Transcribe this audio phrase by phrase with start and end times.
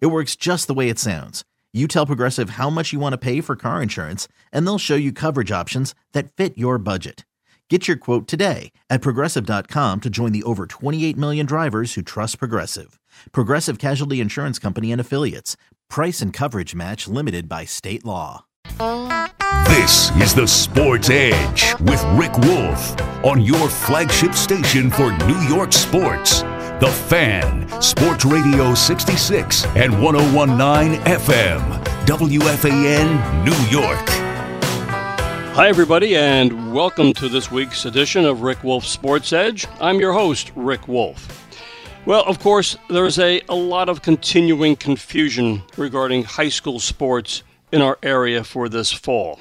[0.00, 1.44] It works just the way it sounds.
[1.72, 4.94] You tell Progressive how much you want to pay for car insurance, and they'll show
[4.94, 7.24] you coverage options that fit your budget.
[7.70, 12.38] Get your quote today at progressive.com to join the over 28 million drivers who trust
[12.38, 13.00] Progressive.
[13.32, 15.56] Progressive Casualty Insurance Company and Affiliates.
[15.88, 18.44] Price and coverage match limited by state law.
[19.66, 25.72] This is the Sports Edge with Rick Wolff on your flagship station for New York
[25.72, 26.44] sports.
[26.80, 34.08] The Fan, Sports Radio 66 and 1019 FM, WFAN, New York.
[35.54, 39.68] Hi, everybody, and welcome to this week's edition of Rick Wolff Sports Edge.
[39.80, 41.46] I'm your host, Rick Wolff.
[42.06, 47.82] Well, of course, there's a, a lot of continuing confusion regarding high school sports in
[47.82, 49.38] our area for this fall.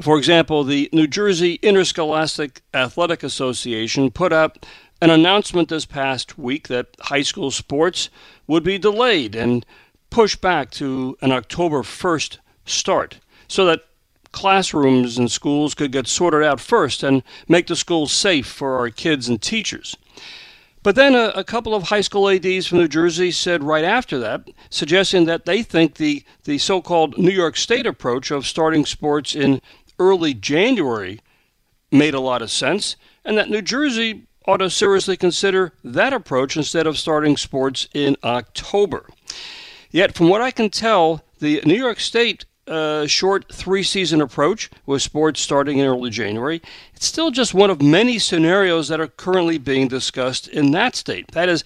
[0.00, 4.66] For example, the New Jersey Interscholastic Athletic Association put out
[5.00, 8.10] an announcement this past week that high school sports
[8.46, 9.64] would be delayed and
[10.10, 13.84] pushed back to an October 1st start so that
[14.32, 18.90] classrooms and schools could get sorted out first and make the schools safe for our
[18.90, 19.96] kids and teachers.
[20.82, 24.18] But then a, a, couple of high school ADs from New Jersey said right after
[24.18, 28.86] that, suggesting that they think the, the so called New York State approach of starting
[28.86, 29.60] sports in
[29.98, 31.20] early January
[31.92, 36.56] made a lot of sense, and that New Jersey ought to seriously consider that approach
[36.56, 39.08] instead of starting sports in October.
[39.90, 44.70] Yet, from what I can tell, the New York State uh, short three season approach
[44.86, 46.62] with sports starting in early January,
[46.94, 51.32] it's still just one of many scenarios that are currently being discussed in that state.
[51.32, 51.64] That is,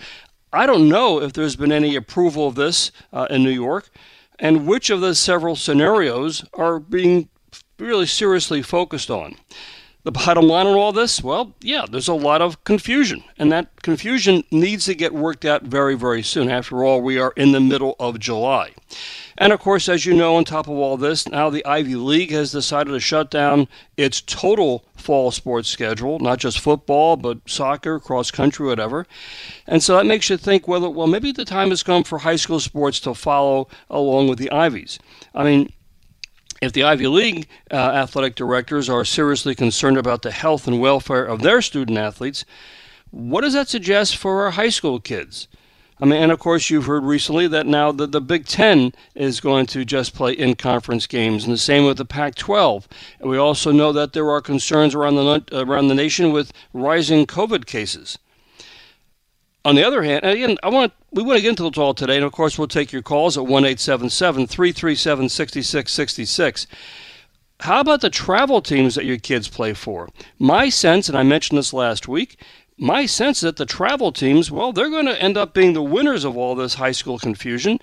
[0.53, 3.91] I don't know if there's been any approval of this uh, in New York
[4.39, 7.29] and which of the several scenarios are being
[7.79, 9.37] really seriously focused on.
[10.05, 13.83] The bottom line on all this, well, yeah, there's a lot of confusion, and that
[13.83, 16.51] confusion needs to get worked out very, very soon.
[16.51, 18.75] After all, we are in the middle of July.
[19.39, 22.33] And of course, as you know, on top of all this, now the Ivy League
[22.33, 23.67] has decided to shut down
[23.97, 29.07] its total fall sports schedule, not just football, but soccer, cross country, whatever.
[29.67, 32.37] And so that makes you think whether, well, maybe the time has come for high
[32.37, 34.99] school sports to follow along with the Ivies.
[35.35, 35.73] I mean,
[36.65, 41.25] if the Ivy League uh, athletic directors are seriously concerned about the health and welfare
[41.25, 42.45] of their student athletes,
[43.11, 45.47] what does that suggest for our high school kids?
[46.01, 49.41] I mean, and of course, you've heard recently that now the, the Big Ten is
[49.41, 52.89] going to just play in conference games, and the same with the Pac 12.
[53.21, 57.27] And we also know that there are concerns around the, around the nation with rising
[57.27, 58.19] COVID cases.
[59.65, 62.17] On the other hand, again, I want we want to get into it all today,
[62.17, 65.29] and of course, we'll take your calls at one eight seven seven three three seven
[65.29, 66.67] sixty six sixty six.
[67.61, 70.11] How about the travel teams that your kids play for?
[70.39, 72.39] My sense, and I mentioned this last week,
[72.77, 75.83] my sense is that the travel teams, well, they're going to end up being the
[75.83, 77.79] winners of all this high school confusion.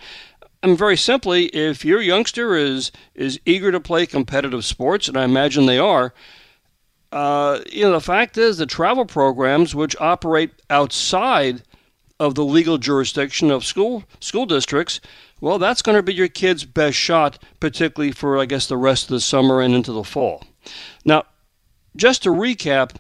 [0.62, 5.24] I very simply, if your youngster is is eager to play competitive sports, and I
[5.24, 6.14] imagine they are,
[7.12, 11.64] uh, you know, the fact is the travel programs which operate outside
[12.22, 15.02] of the legal jurisdiction of school school districts,
[15.40, 19.06] well, that's going to be your kid's best shot, particularly for I guess the rest
[19.06, 20.44] of the summer and into the fall.
[21.04, 21.24] Now,
[21.96, 22.98] just to recap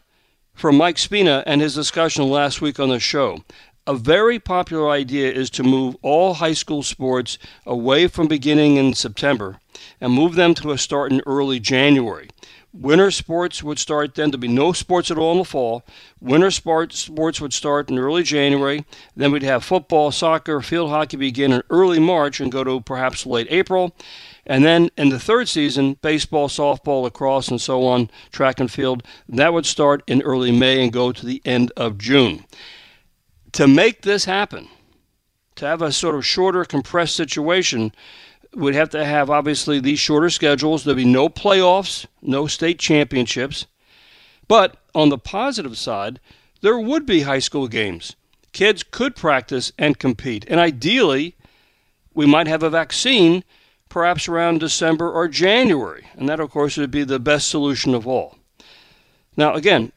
[0.55, 3.43] from Mike Spina and his discussion last week on the show.
[3.87, 8.93] A very popular idea is to move all high school sports away from beginning in
[8.93, 9.59] September
[9.99, 12.29] and move them to a start in early January.
[12.73, 14.31] Winter sports would start then.
[14.31, 15.83] There'd be no sports at all in the fall.
[16.21, 18.85] Winter sports, sports would start in early January.
[19.13, 23.25] Then we'd have football, soccer, field hockey begin in early March and go to perhaps
[23.25, 23.94] late April.
[24.45, 29.03] And then in the third season, baseball, softball, lacrosse, and so on, track and field,
[29.27, 32.45] that would start in early May and go to the end of June.
[33.53, 34.69] To make this happen,
[35.56, 37.91] to have a sort of shorter, compressed situation,
[38.53, 40.83] would have to have obviously these shorter schedules.
[40.83, 43.65] There'd be no playoffs, no state championships.
[44.48, 46.19] But on the positive side,
[46.62, 48.15] there would be high school games.
[48.51, 50.45] Kids could practice and compete.
[50.48, 51.36] And ideally,
[52.13, 53.44] we might have a vaccine
[53.88, 56.07] perhaps around December or January.
[56.15, 58.38] And that, of course, would be the best solution of all.
[59.38, 59.92] Now, again,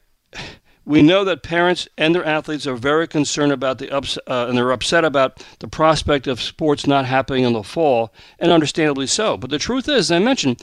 [0.85, 4.57] we know that parents and their athletes are very concerned about the ups, uh, and
[4.57, 9.35] they're upset about the prospect of sports not happening in the fall, and understandably so.
[9.35, 10.61] But the truth is, as I mentioned,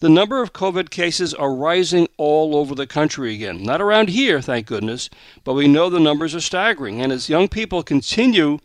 [0.00, 3.62] the number of COVID cases are rising all over the country again.
[3.62, 5.08] Not around here, thank goodness,
[5.44, 7.00] but we know the numbers are staggering.
[7.00, 8.58] And as young people continue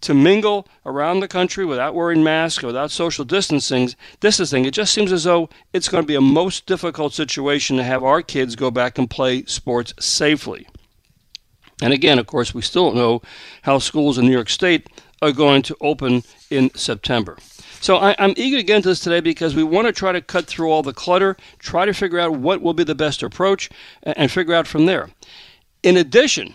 [0.00, 3.90] to mingle around the country without wearing masks, without social distancing,
[4.20, 7.84] distancing, it just seems as though it's going to be a most difficult situation to
[7.84, 10.66] have our kids go back and play sports safely.
[11.80, 13.22] And again, of course, we still don't know
[13.62, 14.88] how schools in New York State
[15.22, 17.36] are going to open in September.
[17.80, 20.20] So I, am eager to get into this today because we want to try to
[20.20, 23.70] cut through all the clutter, try to figure out what will be the best approach,
[24.02, 25.10] and, and figure out from there.
[25.82, 26.54] In addition,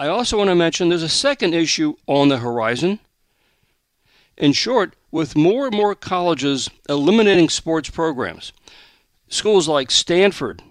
[0.00, 3.00] I also want to mention there's a second issue on the horizon.
[4.36, 8.52] In short, with more and more colleges eliminating sports programs,
[9.28, 10.62] schools like Stanford,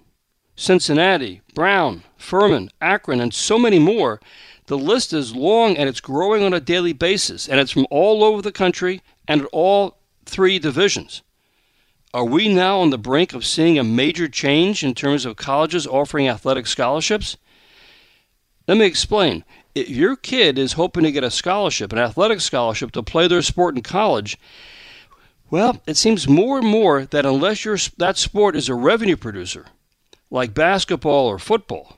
[0.56, 4.22] Cincinnati, Brown, Furman, Akron, and so many more,
[4.68, 8.24] the list is long and it's growing on a daily basis, and it's from all
[8.24, 11.22] over the country and at all three divisions.
[12.14, 15.86] Are we now on the brink of seeing a major change in terms of colleges
[15.86, 17.36] offering athletic scholarships?
[18.68, 19.44] Let me explain.
[19.74, 23.42] If your kid is hoping to get a scholarship, an athletic scholarship, to play their
[23.42, 24.38] sport in college,
[25.50, 29.68] well, it seems more and more that unless your, that sport is a revenue producer,
[30.30, 31.98] like basketball or football,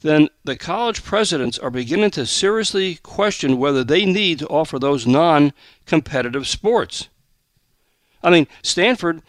[0.00, 5.06] then the college presidents are beginning to seriously question whether they need to offer those
[5.06, 5.52] non
[5.84, 7.08] competitive sports.
[8.22, 9.22] I mean, Stanford,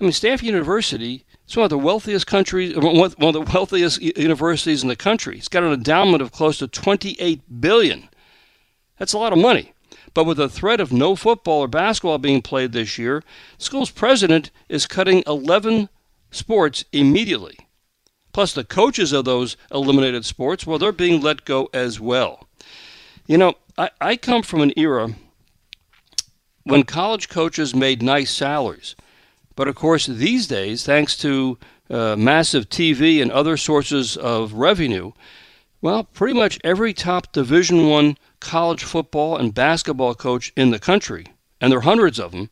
[0.00, 4.00] I mean, Stanford University it's one of the wealthiest countries, uh, one of the wealthiest
[4.00, 5.36] universities in the country.
[5.36, 8.08] It's got an endowment of close to 28 billion.
[8.98, 9.72] That's a lot of money.
[10.14, 13.22] But with the threat of no football or basketball being played this year,
[13.58, 15.88] the school's president is cutting 11
[16.30, 17.58] sports immediately.
[18.32, 22.48] Plus, the coaches of those eliminated sports, well, they're being let go as well.
[23.26, 25.14] You know, I, I come from an era
[26.64, 28.96] when college coaches made nice salaries.
[29.56, 31.58] But of course, these days, thanks to
[31.90, 35.12] uh, massive TV and other sources of revenue,
[35.80, 41.26] well, pretty much every top Division One college football and basketball coach in the country,
[41.60, 42.50] and there are hundreds of them,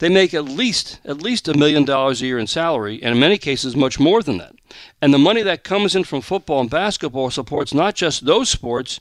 [0.00, 3.20] they make at least at least a million dollars a year in salary, and in
[3.20, 4.54] many cases, much more than that.
[5.00, 9.00] And the money that comes in from football and basketball supports not just those sports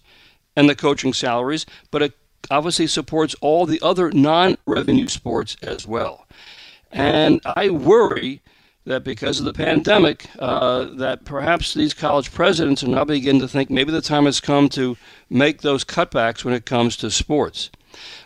[0.55, 2.17] and the coaching salaries, but it
[2.51, 6.25] obviously supports all the other non-revenue sports as well.
[6.91, 8.41] And I worry
[8.85, 13.47] that because of the pandemic, uh, that perhaps these college presidents are now beginning to
[13.47, 14.97] think maybe the time has come to
[15.29, 17.69] make those cutbacks when it comes to sports.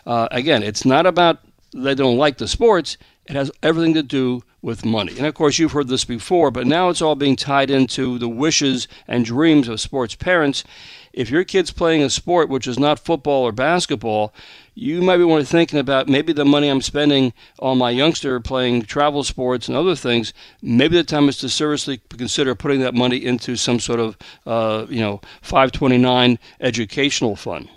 [0.06, 1.40] Uh, again, it's not about
[1.74, 2.96] they don't like the sports.
[3.26, 5.12] It has everything to do with money.
[5.16, 8.28] And of course, you've heard this before, but now it's all being tied into the
[8.28, 10.64] wishes and dreams of sports parents.
[11.12, 14.32] If your kid's playing a sport which is not football or basketball,
[14.74, 19.22] you might be thinking about maybe the money I'm spending on my youngster playing travel
[19.22, 20.32] sports and other things.
[20.62, 24.16] Maybe the time is to seriously consider putting that money into some sort of,
[24.46, 27.68] uh, you know, 529 educational fund.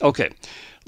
[0.00, 0.30] Okay.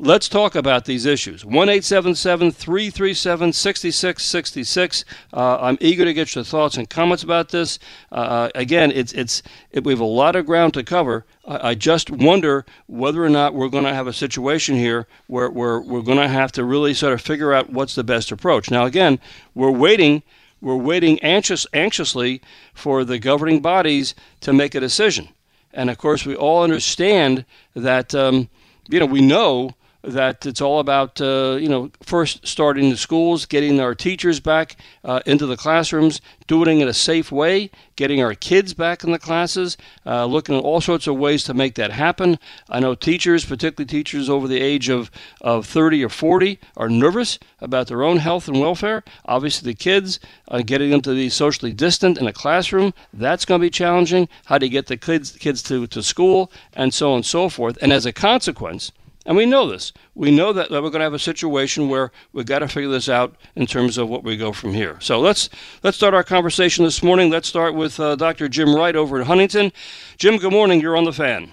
[0.02, 1.44] Let's talk about these issues.
[1.44, 5.04] 1 337 6666.
[5.30, 7.78] Uh, I'm eager to get your thoughts and comments about this.
[8.10, 9.42] Uh, again, it's, it's,
[9.72, 11.26] it, we have a lot of ground to cover.
[11.46, 15.50] I, I just wonder whether or not we're going to have a situation here where,
[15.50, 18.70] where we're going to have to really sort of figure out what's the best approach.
[18.70, 19.20] Now, again,
[19.54, 20.22] we're waiting.
[20.62, 22.40] We're waiting anxious, anxiously
[22.72, 25.28] for the governing bodies to make a decision.
[25.74, 28.48] And of course, we all understand that, um,
[28.88, 33.46] you know, we know that it's all about uh, you know first starting the schools,
[33.46, 38.22] getting our teachers back uh, into the classrooms, doing it in a safe way, getting
[38.22, 39.76] our kids back in the classes,
[40.06, 42.38] uh, looking at all sorts of ways to make that happen.
[42.68, 47.38] I know teachers, particularly teachers over the age of, of 30 or 40, are nervous
[47.60, 49.04] about their own health and welfare.
[49.26, 53.60] Obviously, the kids uh, getting them to be socially distant in a classroom, that's going
[53.60, 54.28] to be challenging.
[54.46, 57.48] How do you get the kids kids to, to school, and so on and so
[57.48, 57.78] forth.
[57.82, 58.92] And as a consequence,
[59.26, 59.92] and we know this.
[60.14, 62.88] We know that, that we're going to have a situation where we've got to figure
[62.88, 64.98] this out in terms of what we go from here.
[65.00, 65.50] So let's
[65.82, 67.30] let's start our conversation this morning.
[67.30, 68.48] Let's start with uh, Dr.
[68.48, 69.72] Jim Wright over at Huntington.
[70.16, 70.80] Jim, good morning.
[70.80, 71.52] You're on the fan.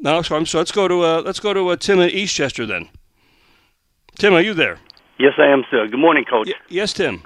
[0.00, 2.88] No, so, so let's go to uh, let's go to uh, Tim in Eastchester then.
[4.18, 4.78] Tim, are you there?
[5.18, 5.86] Yes, I am, sir.
[5.86, 6.48] Good morning, Coach.
[6.48, 7.22] Y- yes, Tim.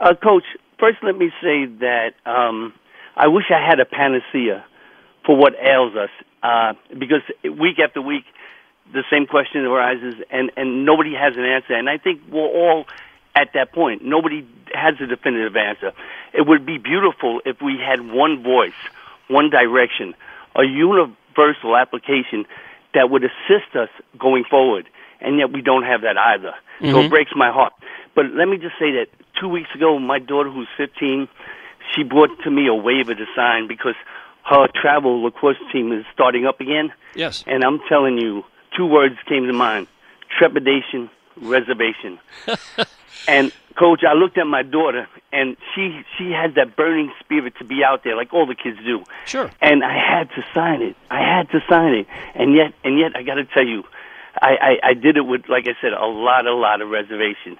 [0.00, 0.44] Uh, Coach,
[0.78, 2.72] first let me say that um,
[3.16, 4.64] I wish I had a panacea
[5.24, 6.10] for what ails us,
[6.42, 8.24] uh, because week after week,
[8.92, 11.74] the same question arises, and and nobody has an answer.
[11.74, 12.86] And I think we're all
[13.34, 14.04] at that point.
[14.04, 15.92] Nobody has a definitive answer.
[16.32, 18.72] It would be beautiful if we had one voice,
[19.28, 20.14] one direction,
[20.56, 22.44] a universal application
[22.94, 23.88] that would assist us
[24.18, 24.88] going forward.
[25.20, 26.52] And yet we don't have that either.
[26.80, 26.90] Mm-hmm.
[26.90, 27.72] So it breaks my heart.
[28.14, 29.06] But let me just say that
[29.40, 31.28] two weeks ago, my daughter, who's 15,
[31.94, 33.94] she brought to me a waiver to sign because
[34.44, 36.92] her travel lacrosse team is starting up again.
[37.14, 37.44] Yes.
[37.46, 38.44] And I'm telling you,
[38.76, 39.86] two words came to mind
[40.38, 41.10] trepidation,
[41.40, 42.18] reservation.
[43.28, 47.64] and coach, I looked at my daughter and she she has that burning spirit to
[47.64, 49.04] be out there like all the kids do.
[49.26, 49.50] Sure.
[49.60, 50.96] And I had to sign it.
[51.10, 52.06] I had to sign it.
[52.34, 53.84] And yet and yet I got to tell you
[54.40, 57.58] I, I I did it with like I said a lot a lot of reservation.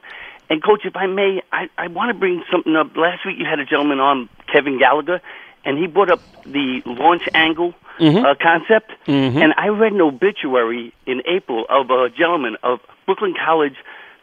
[0.53, 2.95] And coach, if I may, I I want to bring something up.
[2.95, 5.23] Last week you had a gentleman on Kevin Gallagher
[5.65, 8.23] and he brought up the launch angle mm-hmm.
[8.23, 8.93] uh, concept.
[9.07, 9.39] Mm-hmm.
[9.39, 13.77] And I read an obituary in April of a gentleman of Brooklyn College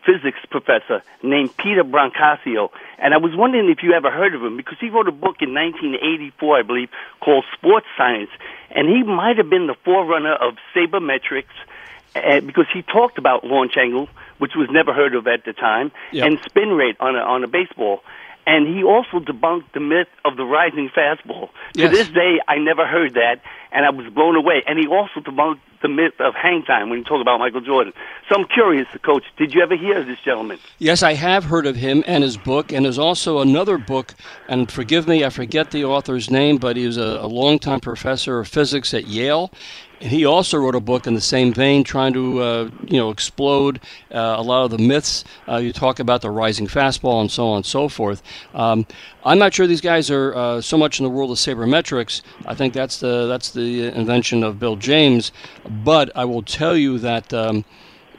[0.06, 2.70] physics professor named Peter Brancazio.
[3.00, 5.42] And I was wondering if you ever heard of him because he wrote a book
[5.42, 6.90] in 1984, I believe,
[7.22, 8.30] called Sports Science.
[8.70, 11.58] And he might have been the forerunner of sabermetrics
[12.16, 15.92] uh, because he talked about launch angle, which was never heard of at the time,
[16.12, 16.28] yep.
[16.28, 18.02] and spin rate on a, on a baseball
[18.50, 21.50] and he also debunked the myth of the rising fastball.
[21.76, 21.92] Yes.
[21.92, 24.64] To this day, I never heard that, and I was blown away.
[24.66, 27.94] And he also debunked the myth of hang time when you talk about Michael Jordan.
[28.28, 30.60] So I'm curious, Coach, did you ever hear of this gentleman?
[30.78, 34.14] Yes, I have heard of him and his book, and there's also another book,
[34.48, 38.40] and forgive me, I forget the author's name, but he was a, a longtime professor
[38.40, 39.52] of physics at Yale,
[40.02, 43.10] And he also wrote a book in the same vein, trying to uh, you know
[43.10, 43.80] explode
[44.12, 45.26] uh, a lot of the myths.
[45.48, 48.22] Uh, you talk about the rising fastball and so on and so forth.
[48.54, 48.86] Um,
[49.26, 52.22] I'm not sure these guys are uh, so much in the world of sabermetrics.
[52.46, 55.32] I think that's the that's the invention of Bill James.
[55.70, 57.34] But I will tell you that.
[57.34, 57.66] Um,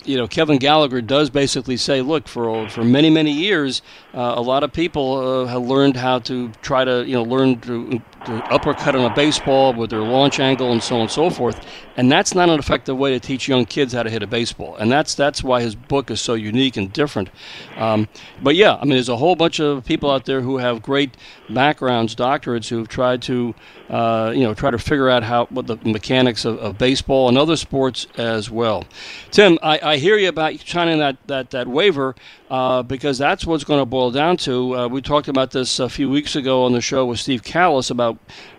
[0.04, 3.82] you know, Kevin Gallagher does basically say, look, for for many many years,
[4.14, 7.60] uh, a lot of people uh, have learned how to try to you know learn
[7.60, 11.30] to, to, uppercut on a baseball with their launch angle and so on and so
[11.30, 11.64] forth,
[11.96, 14.76] and that's not an effective way to teach young kids how to hit a baseball,
[14.76, 17.30] and that's that's why his book is so unique and different.
[17.76, 18.08] Um,
[18.42, 21.16] but yeah, I mean, there's a whole bunch of people out there who have great
[21.48, 23.54] backgrounds, doctorates, who've tried to
[23.88, 27.36] uh, you know try to figure out how what the mechanics of, of baseball and
[27.36, 28.84] other sports as well.
[29.30, 32.14] Tim, I, I hear you about signing that that that waiver
[32.50, 34.76] uh, because that's what's going to boil down to.
[34.76, 37.90] Uh, we talked about this a few weeks ago on the show with Steve Kallas
[37.90, 38.09] about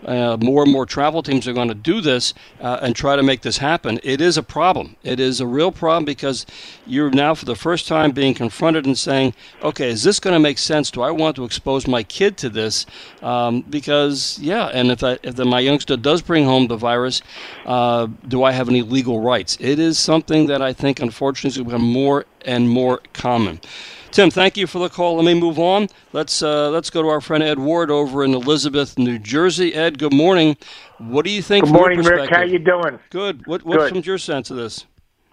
[0.06, 3.24] uh, more and more travel teams are going to do this uh, and try to
[3.24, 4.00] make this happen.
[4.04, 4.96] It is a problem.
[5.04, 6.46] It is a real problem because
[6.86, 10.40] you're now for the first time being confronted and saying, okay, is this going to
[10.40, 10.92] make sense?
[10.92, 12.86] Do I want to expose my kid to this?
[13.22, 17.22] Um, because, yeah, and if, I, if the, my youngster does bring home the virus,
[17.66, 19.58] uh, do I have any legal rights?
[19.60, 23.62] It is something that I think, unfortunately, is become more and more common.
[24.12, 25.16] Tim, thank you for the call.
[25.16, 25.88] Let me move on.
[26.12, 29.74] Let's uh, let's go to our friend Ed Ward over in Elizabeth, New Jersey.
[29.74, 30.58] Ed, good morning.
[30.98, 31.64] What do you think?
[31.64, 32.30] Good morning, Rick.
[32.30, 33.00] How you doing?
[33.10, 33.48] Good.
[33.48, 34.06] What what's good.
[34.06, 34.86] your sense of this?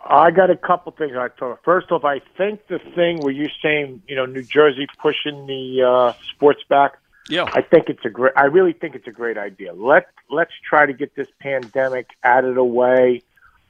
[0.08, 1.58] I got a couple things I thought.
[1.64, 5.82] First off, I think the thing where you're saying, you know, New Jersey pushing the
[5.82, 6.98] uh, sports back.
[7.28, 7.44] Yeah.
[7.52, 8.32] I think it's a great.
[8.36, 9.74] I really think it's a great idea.
[9.74, 13.22] Let Let's try to get this pandemic out of the way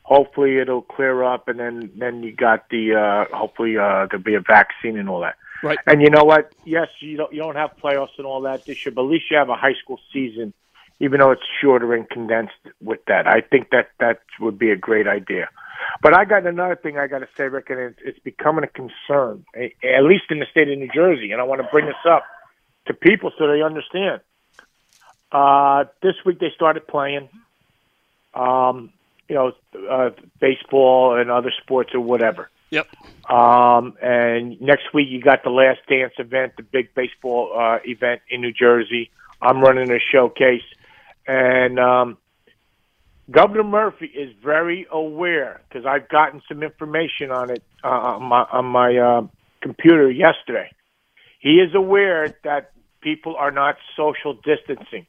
[0.09, 4.35] hopefully it'll clear up, and then then you got the uh, hopefully uh, there'll be
[4.35, 5.37] a vaccine and all that.
[5.63, 5.79] Right.
[5.87, 6.53] And you know what?
[6.65, 9.27] Yes, you don't you don't have playoffs and all that this year, but at least
[9.31, 10.55] you have a high school season,
[10.99, 12.55] even though it's shorter and condensed.
[12.81, 15.51] With that, I think that that would be a great idea.
[16.03, 18.69] But I got another thing I got to say, Rick, and it's, it's becoming a
[18.69, 22.05] concern, at least in the state of New Jersey, and I want to bring this
[22.09, 22.25] up
[22.87, 24.21] to people so they understand.
[25.31, 27.29] Uh, this week they started playing.
[28.35, 28.93] Um,
[29.29, 29.53] you know,
[29.91, 32.51] uh, baseball and other sports or whatever.
[32.71, 32.89] Yep.
[33.31, 38.23] Um, and next week you got the Last Dance event, the big baseball uh, event
[38.31, 39.11] in New Jersey.
[39.41, 40.65] I'm running a showcase,
[41.27, 42.19] and um,
[43.31, 48.47] Governor Murphy is very aware because I've gotten some information on it uh, on my,
[48.51, 49.27] on my uh,
[49.61, 50.71] computer yesterday.
[51.41, 55.07] He is aware that people are not social distancing.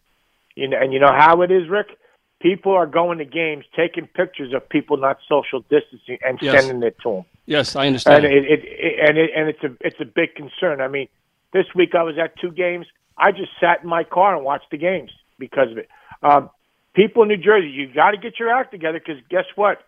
[0.55, 1.97] You know, and you know how it is, Rick
[2.39, 6.63] people are going to games, taking pictures of people not social distancing, and yes.
[6.63, 7.25] sending it to them.
[7.45, 8.25] Yes, I understand.
[8.25, 10.81] And it, it, it, and it, and it's a it's a big concern.
[10.81, 11.07] I mean,
[11.53, 12.85] this week I was at two games.
[13.17, 15.89] I just sat in my car and watched the games because of it.
[16.23, 16.49] Um,
[16.93, 19.81] people in New Jersey, you got to get your act together because guess what?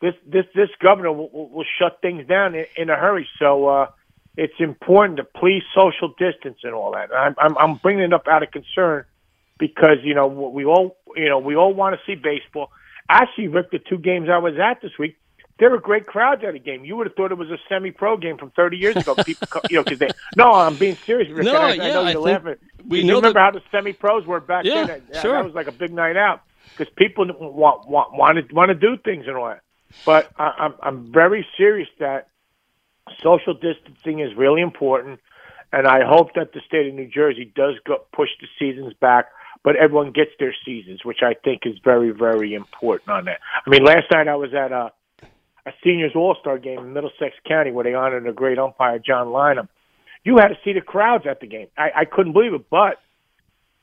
[0.00, 3.28] This this this governor will, will, will shut things down in, in a hurry.
[3.38, 3.86] So uh,
[4.36, 7.12] it's important to please social distance and all that.
[7.14, 9.04] I'm I'm, I'm bringing it up out of concern
[9.60, 12.72] because you know we all you know we all want to see baseball.
[13.08, 15.16] Actually, Rick, the two games I was at this week,
[15.58, 16.84] there were great crowds at a game.
[16.84, 19.14] You would have thought it was a semi-pro game from 30 years ago.
[19.26, 20.08] People, you know, because they.
[20.36, 21.30] No, I'm being serious.
[21.30, 21.44] Rick.
[21.44, 22.56] No, I, yeah, I know you're think laughing.
[22.88, 25.02] we you know remember that- how the semi-pros were back Yeah, then?
[25.12, 25.32] That, sure.
[25.32, 26.40] that was like a big night out
[26.76, 29.60] because people want want want to want to do things and all that.
[30.06, 32.28] But I, I'm I'm very serious that
[33.22, 35.18] social distancing is really important,
[35.72, 39.26] and I hope that the state of New Jersey does go push the seasons back.
[39.62, 43.40] But everyone gets their seasons, which I think is very, very important on that.
[43.66, 44.90] I mean, last night I was at a,
[45.66, 49.26] a seniors all star game in Middlesex County where they honored a great umpire, John
[49.28, 49.68] Lynham.
[50.24, 51.68] You had to see the crowds at the game.
[51.76, 53.00] I, I couldn't believe it, but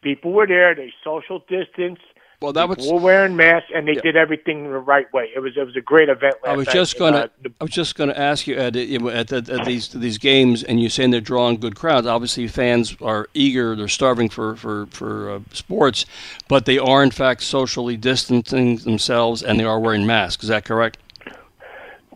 [0.01, 0.73] people were there.
[0.75, 1.99] They social distance.
[2.39, 5.31] Well, that was were wearing masks, and they did everything the right way.
[5.35, 6.73] It was it was a great event last I was night.
[6.73, 7.31] just going uh, to.
[7.41, 9.87] the- I was just going to ask you, Ed, you know, at, at, at these
[9.89, 12.05] these games, and you're saying they're drawing good crowds.
[12.05, 16.05] Obviously, fans are eager; they're starving for for for uh, sports,
[16.47, 20.43] but they are in fact socially distancing themselves, and they are wearing masks.
[20.43, 20.99] Is that correct?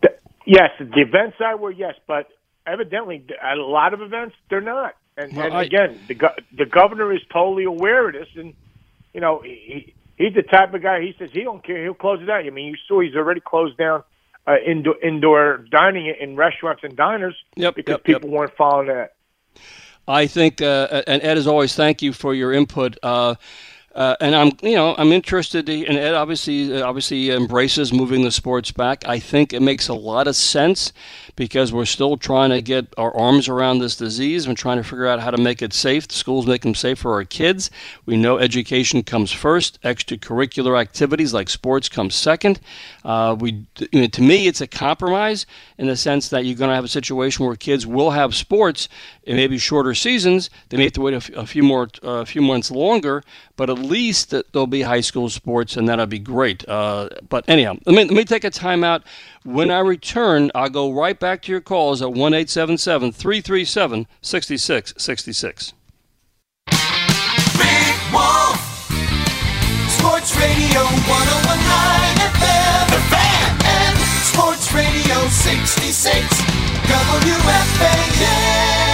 [0.03, 0.13] Th-
[0.45, 2.29] Yes, the events I were yes, but
[2.67, 4.95] evidently at a lot of events they're not.
[5.17, 6.15] And, Well, and I- again, the
[6.55, 8.53] the governor is totally aware of this, and
[9.15, 11.01] you know he he's the type of guy.
[11.01, 11.83] He says he don't care.
[11.83, 12.45] He'll close it down.
[12.45, 14.03] I mean, you saw he's already closed down
[14.47, 18.21] uh, indoor indoor dining in restaurants and diners Yep, because yep, yep.
[18.21, 19.13] people weren't following that.
[20.07, 22.97] I think, uh, and Ed, as always, thank you for your input.
[23.03, 23.35] Uh,
[23.93, 25.67] uh, and I'm, you know, I'm interested.
[25.67, 29.05] In, and Ed obviously, uh, obviously embraces moving the sports back.
[29.07, 30.93] I think it makes a lot of sense
[31.35, 35.07] because we're still trying to get our arms around this disease and trying to figure
[35.07, 36.07] out how to make it safe.
[36.07, 37.69] The schools make them safe for our kids.
[38.05, 39.81] We know education comes first.
[39.81, 42.61] Extracurricular activities like sports come second.
[43.03, 45.45] Uh, we, you know, to me, it's a compromise
[45.77, 48.87] in the sense that you're going to have a situation where kids will have sports.
[49.23, 50.49] It may be shorter seasons.
[50.69, 53.23] They may have to wait a, f- a few more, uh, a few months longer,
[53.55, 56.67] but at least that there'll be high school sports, and that'll be great.
[56.67, 59.03] Uh, but anyhow, let me let me take a timeout.
[59.43, 63.11] When I return, I'll go right back to your calls at one eight seven seven
[63.11, 65.73] three three seven sixty six sixty six.
[66.69, 68.59] Rick Wolff.
[69.89, 72.89] Sports Radio 1019 FM.
[72.89, 73.61] The Fan.
[73.65, 76.41] And Sports Radio 66.
[76.91, 78.90] WFAN.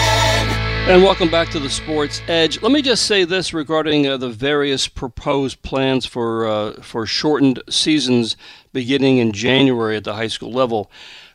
[0.88, 2.62] And welcome back to the Sports Edge.
[2.62, 7.62] Let me just say this regarding uh, the various proposed plans for uh, for shortened
[7.70, 8.38] seasons
[8.72, 10.90] beginning in January at the high school level.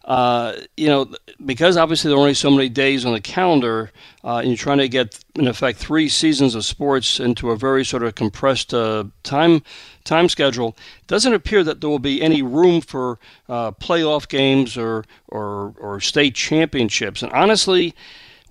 [0.07, 1.07] Uh, you know,
[1.45, 3.93] because obviously there are only so many days on the calendar,
[4.25, 7.85] uh, and you're trying to get, in effect, three seasons of sports into a very
[7.85, 9.63] sort of compressed uh, time
[10.05, 10.75] time schedule.
[11.03, 13.19] It doesn't appear that there will be any room for
[13.51, 17.23] uh, playoff games or, or or state championships.
[17.23, 17.95] And honestly,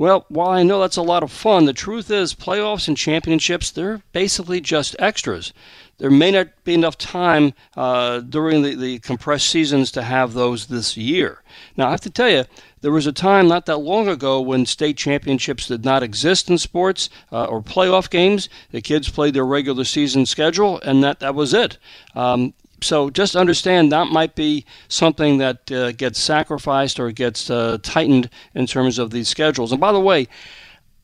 [0.02, 3.70] well, while I know that's a lot of fun, the truth is playoffs and championships,
[3.70, 5.54] they're basically just extras.
[6.00, 10.66] There may not be enough time uh, during the, the compressed seasons to have those
[10.66, 11.44] this year.
[11.78, 12.46] Now, I have to tell you,
[12.82, 16.58] there was a time not that long ago when state championships did not exist in
[16.58, 18.50] sports uh, or playoff games.
[18.72, 21.78] The kids played their regular season schedule, and that, that was it.
[22.16, 27.78] Um, so just understand that might be something that uh, gets sacrificed or gets uh,
[27.84, 29.72] tightened in terms of these schedules.
[29.72, 30.28] And by the way,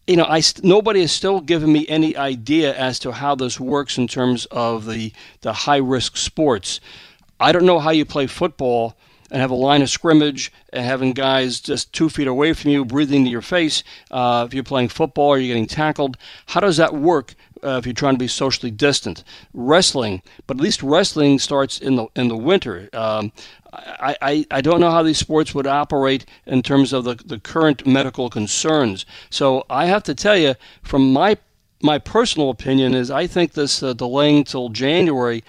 [0.07, 3.59] you know, I st- nobody has still given me any idea as to how this
[3.59, 5.11] works in terms of the
[5.41, 6.79] the high risk sports.
[7.39, 8.97] I don't know how you play football
[9.29, 12.85] and have a line of scrimmage and having guys just two feet away from you
[12.85, 13.83] breathing into your face.
[14.09, 17.35] Uh, if you're playing football or you're getting tackled, how does that work?
[17.63, 21.95] Uh, if you're trying to be socially distant, wrestling, but at least wrestling starts in
[21.95, 22.89] the in the winter.
[22.93, 23.31] Um,
[23.73, 27.39] I, I, I don't know how these sports would operate in terms of the, the
[27.39, 29.05] current medical concerns.
[29.29, 31.37] So I have to tell you, from my
[31.81, 35.43] my personal opinion, is I think this uh, delaying till January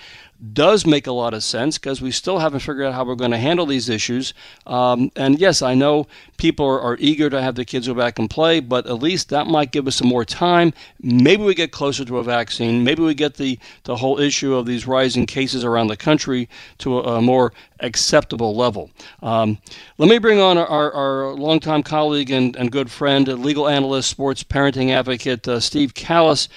[0.53, 3.33] does make a lot of sense because we still haven't figured out how we're going
[3.33, 4.35] to handle these issues.
[4.67, 8.19] Um, and yes, I know people are, are eager to have their kids go back
[8.19, 10.73] and play, but at least that might give us some more time.
[11.01, 12.85] Maybe we get closer to a vaccine.
[12.85, 16.49] Maybe we get the, the whole issue of these rising cases around the country
[16.79, 18.91] to a, a more acceptable level.
[19.23, 19.59] Um,
[19.99, 24.11] let me bring on our, our, our longtime colleague and, and good friend, legal analyst,
[24.11, 26.49] sports parenting advocate, uh, Steve Kallas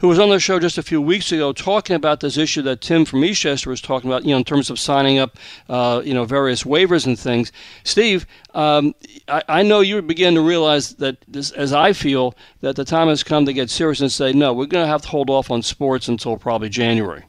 [0.00, 2.80] who was on the show just a few weeks ago talking about this issue that
[2.80, 5.36] Tim from Eastchester was talking about, you know, in terms of signing up,
[5.68, 7.52] uh, you know, various waivers and things.
[7.84, 8.94] Steve, um,
[9.28, 13.08] I, I, know you begin to realize that, this, as I feel, that the time
[13.08, 15.50] has come to get serious and say, no, we're going to have to hold off
[15.50, 17.24] on sports until probably January.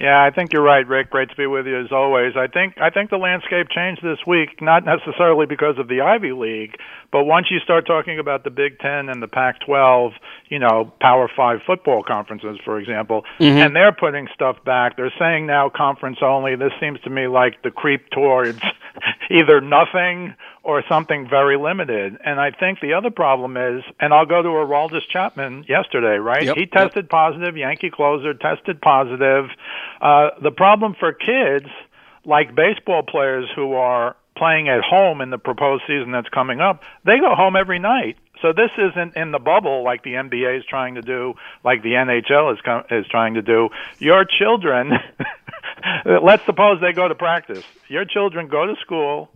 [0.00, 1.10] Yeah, I think you're right, Rick.
[1.10, 2.32] Great to be with you as always.
[2.34, 6.32] I think I think the landscape changed this week, not necessarily because of the Ivy
[6.32, 6.76] League,
[7.12, 10.12] but once you start talking about the Big Ten and the Pac-12,
[10.48, 13.58] you know, Power Five football conferences, for example, mm-hmm.
[13.58, 14.96] and they're putting stuff back.
[14.96, 16.56] They're saying now conference only.
[16.56, 18.58] This seems to me like the creep towards,
[19.30, 22.18] either nothing or something very limited.
[22.24, 26.44] And I think the other problem is, and I'll go to Aroldis Chapman yesterday, right?
[26.44, 27.10] Yep, he tested yep.
[27.10, 27.56] positive.
[27.56, 29.46] Yankee closer tested positive.
[30.00, 31.66] Uh, the problem for kids
[32.24, 36.80] like baseball players who are playing at home in the proposed season that's coming up,
[37.04, 38.16] they go home every night.
[38.42, 41.90] So this isn't in the bubble like the NBA is trying to do, like the
[41.90, 43.68] NHL is com- is trying to do.
[43.98, 44.92] Your children,
[46.22, 47.64] let's suppose they go to practice.
[47.88, 49.30] Your children go to school,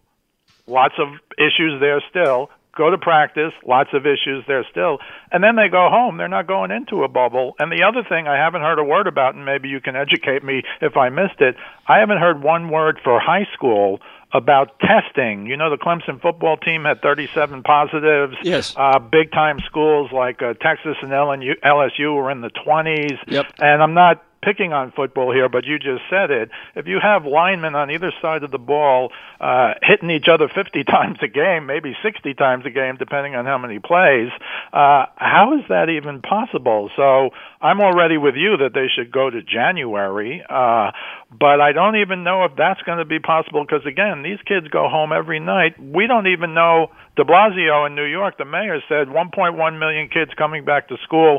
[0.66, 1.08] lots of
[1.38, 2.50] issues there still.
[2.76, 4.98] Go to practice, lots of issues there still,
[5.30, 6.16] and then they go home.
[6.16, 7.54] They're not going into a bubble.
[7.60, 10.42] And the other thing I haven't heard a word about, and maybe you can educate
[10.42, 11.54] me if I missed it,
[11.86, 14.00] I haven't heard one word for high school
[14.34, 15.46] about testing.
[15.46, 18.34] You know, the Clemson football team had 37 positives.
[18.42, 18.74] Yes.
[18.76, 23.16] Uh, big time schools like uh, Texas and LNU, LSU were in the 20s.
[23.28, 23.46] Yep.
[23.60, 26.50] And I'm not picking on football here, but you just said it.
[26.76, 30.84] If you have linemen on either side of the ball uh, hitting each other 50
[30.90, 34.28] times a game, maybe 60 times a game, depending on how many plays,
[34.72, 36.90] uh, how is that even possible?
[36.96, 37.30] So
[37.60, 40.92] I'm already with you that they should go to January, uh,
[41.32, 44.68] but I don't even know if that's going to be possible because, again, these kids
[44.68, 45.80] go home every night.
[45.80, 46.88] We don't even know.
[47.16, 51.38] De Blasio in New York, the mayor said 1.1 million kids coming back to school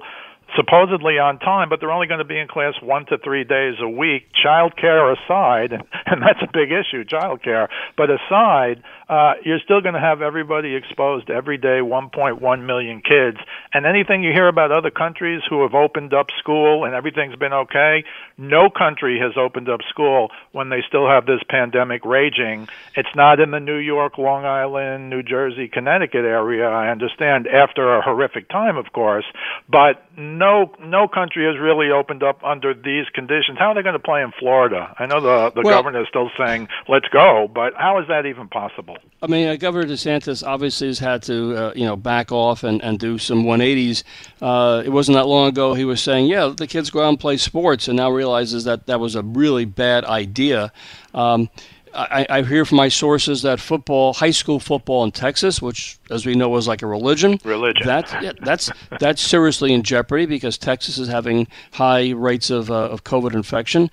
[0.56, 3.76] supposedly on time, but they're only going to be in class one to three days
[3.82, 4.28] a week.
[4.41, 5.72] Child care aside,
[6.06, 7.70] and that's a big issue, child care.
[7.98, 13.38] But aside, uh, you're still going to have everybody exposed every day, 1.1 million kids.
[13.74, 17.54] And anything you hear about other countries who have opened up school and everything's been
[17.54, 18.04] okay,
[18.38, 22.68] no country has opened up school when they still have this pandemic raging.
[22.96, 27.96] It's not in the New York, Long Island, New Jersey, Connecticut area, I understand, after
[27.98, 29.26] a horrific time, of course,
[29.70, 33.58] but no no country has really opened up under these conditions.
[33.60, 34.96] How are they going to play in Florida?
[34.98, 38.26] I know the the Well- governor is still saying let's go, but how is that
[38.26, 38.95] even possible?
[39.22, 42.82] I mean, uh, Governor DeSantis obviously has had to, uh, you know, back off and,
[42.84, 44.04] and do some 180s.
[44.42, 47.20] Uh, it wasn't that long ago he was saying, yeah, the kids go out and
[47.20, 50.72] play sports, and now realizes that that was a really bad idea.
[51.14, 51.50] Um,
[51.96, 56.26] I, I hear from my sources that football, high school football in Texas, which, as
[56.26, 57.40] we know, is like a religion.
[57.44, 57.86] Religion.
[57.86, 62.90] That's yeah, that's that's seriously in jeopardy because Texas is having high rates of uh,
[62.90, 63.90] of COVID infection.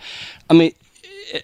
[0.50, 0.72] I mean,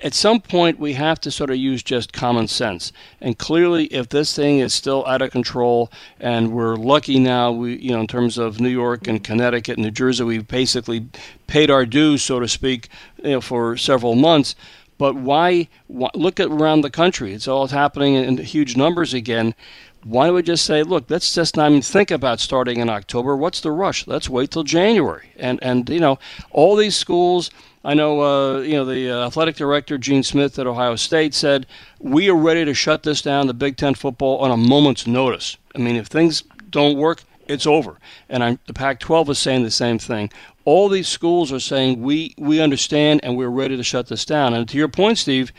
[0.02, 2.92] at some point we have to sort of use just common sense.
[3.20, 7.76] And clearly, if this thing is still out of control, and we're lucky now, we
[7.76, 11.08] you know in terms of New York and Connecticut and New Jersey, we've basically
[11.46, 12.88] paid our dues, so to speak,
[13.22, 14.54] you know, for several months.
[14.98, 17.32] But why, why look at around the country?
[17.32, 19.54] It's all happening in huge numbers again.
[20.02, 23.36] Why don't we just say, look, let's just not even think about starting in October.
[23.36, 24.06] What's the rush?
[24.06, 25.30] Let's wait till January.
[25.36, 26.18] And and you know,
[26.50, 27.50] all these schools.
[27.88, 31.66] I know, uh, you know, the uh, athletic director Gene Smith at Ohio State said
[31.98, 35.56] we are ready to shut this down, the Big Ten football, on a moment's notice.
[35.74, 37.96] I mean, if things don't work, it's over.
[38.28, 40.30] And I'm, the Pac-12 is saying the same thing.
[40.66, 44.52] All these schools are saying we we understand and we're ready to shut this down.
[44.52, 45.50] And to your point, Steve,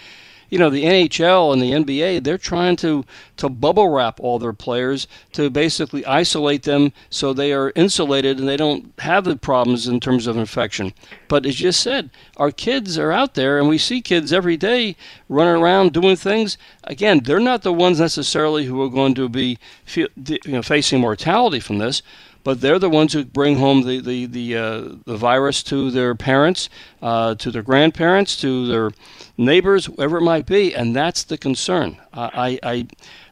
[0.50, 3.06] you know the NHL and the NBA they're trying to
[3.38, 8.48] to bubble wrap all their players to basically isolate them so they are insulated and
[8.48, 10.94] they don't have the problems in terms of infection.
[11.28, 14.96] But as you said, our kids are out there and we see kids every day
[15.28, 16.58] running around doing things.
[16.84, 19.58] Again, they're not the ones necessarily who are going to be
[19.96, 22.02] you know, facing mortality from this
[22.44, 26.16] but they're the ones who bring home the the the, uh, the virus to their
[26.16, 26.70] parents,
[27.02, 28.92] uh, to their grandparents, to their
[29.38, 31.98] neighbors, whoever it might be, and that's the concern.
[32.14, 32.88] I I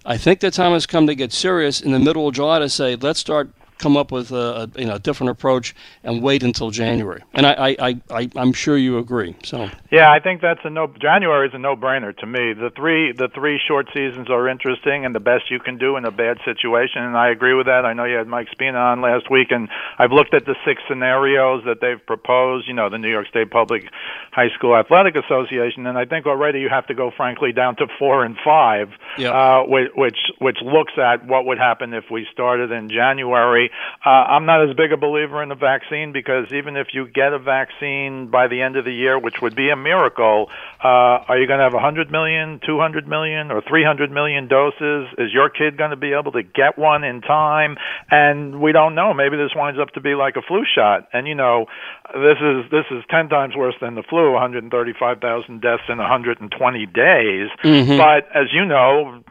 [0.06, 2.70] I think the time has come to get serious in the middle of July to
[2.70, 6.72] say let's start come up with a, a you know different approach and wait until
[6.72, 7.22] January.
[7.34, 9.36] And I I, I, I I'm sure you agree.
[9.44, 10.88] So Yeah, I think that's a no.
[11.00, 12.54] January is a no-brainer to me.
[12.54, 16.06] The three the three short seasons are interesting and the best you can do in
[16.06, 17.86] a bad situation, and I agree with that.
[17.86, 20.82] I know you had Mike Spina on last week, and I've looked at the six
[20.88, 22.68] scenarios that they've proposed.
[22.68, 23.84] You know, the New York State Public
[24.32, 27.88] High School Athletic Association, and I think already you have to go, frankly, down to
[28.00, 29.34] four and five, Yep.
[29.34, 33.67] uh, which which looks at what would happen if we started in January.
[34.06, 37.34] Uh, I'm not as big a believer in the vaccine because even if you get
[37.34, 40.50] a vaccine by the end of the year, which would be a miracle,
[40.84, 45.08] uh, are you going to have 100 million, 200 million, or 300 million doses?
[45.18, 47.78] Is your kid going to be able to get one in time?
[48.10, 49.14] And we don't know.
[49.14, 51.08] Maybe this winds up to be like a flu shot.
[51.14, 51.66] And you know,
[52.14, 54.34] this is this is 10 times worse than the flu.
[54.34, 57.50] 135,000 deaths in 120 days.
[57.64, 57.98] Mhm.
[57.98, 59.24] But as you know,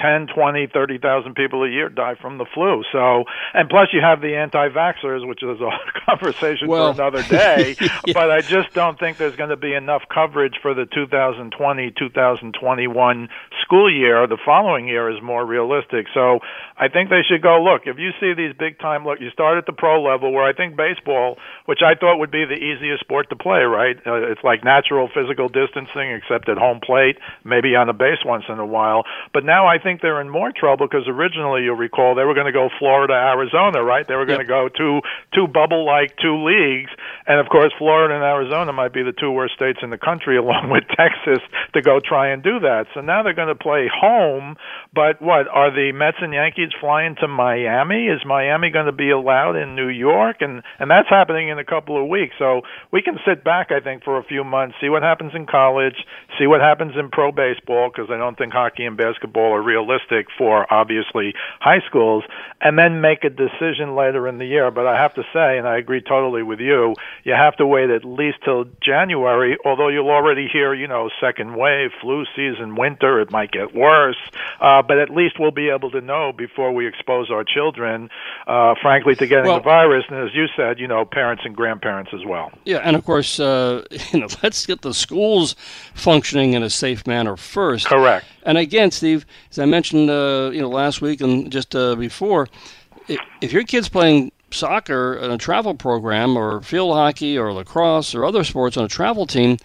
[0.00, 2.82] 10, 20, 30,000 people a year die from the flu.
[2.92, 5.70] So, and plus you have the anti-vaxxers, which is a
[6.06, 7.76] conversation Well- for another day.
[8.06, 8.12] Yeah.
[8.12, 13.28] But I just don't think there's going to be enough coverage for the 2020, 2021
[13.62, 14.26] school year.
[14.26, 16.06] The following year is more realistic.
[16.12, 16.40] So,
[16.76, 17.82] I think they should go look.
[17.86, 20.52] If you see these big time, look, you start at the pro level where I
[20.52, 23.96] think baseball, which I thought would be the easiest sport to play, right?
[24.04, 28.44] Uh, it's like natural physical distancing, except at home plate, maybe on a base once
[28.48, 29.04] in a while.
[29.32, 32.50] But now I think they're in more trouble because originally, you'll recall, they were going
[32.50, 34.08] to go Florida, Arizona, right?
[34.08, 35.00] They were going to go two
[35.34, 36.90] two bubble like two leagues,
[37.26, 40.36] and of course, Florida and Arizona might be the two worst states in the country,
[40.44, 41.44] along with Texas,
[41.74, 42.86] to go try and do that.
[42.94, 44.56] So now they're going to play home.
[44.94, 48.06] But what are the Mets and Yankees flying to Miami?
[48.06, 50.38] Is Miami going to be allowed in New York?
[50.40, 52.34] And and that's happening in a couple of weeks.
[52.38, 55.46] So we can sit back, I think, for a few months, see what happens in
[55.46, 55.96] college,
[56.38, 60.26] see what happens in pro baseball, because I don't think hockey and basketball are realistic
[60.38, 62.24] for obviously high schools,
[62.60, 64.70] and then make a decision later in the year.
[64.70, 67.90] But I have to say, and I agree totally with you, you have to wait
[67.90, 73.20] at least till January, although you'll already hear, you know, second wave, flu season, winter,
[73.20, 74.16] it might get worse.
[74.60, 78.08] Uh, but at least we'll be able to know before we expose our children,
[78.46, 80.04] uh, frankly, to getting Well- the virus.
[80.08, 82.52] And as you said, you know, parents and grandparents as well.
[82.64, 83.82] Yeah, and of course, uh,
[84.12, 85.56] you know, let's get the schools
[85.94, 87.86] functioning in a safe manner first.
[87.86, 88.24] Correct.
[88.46, 92.50] And again, Steve, as I mentioned, uh, you know, last week and just uh, before,
[93.40, 98.26] if your kid's playing soccer in a travel program, or field hockey, or lacrosse, or
[98.26, 99.56] other sports on a travel team,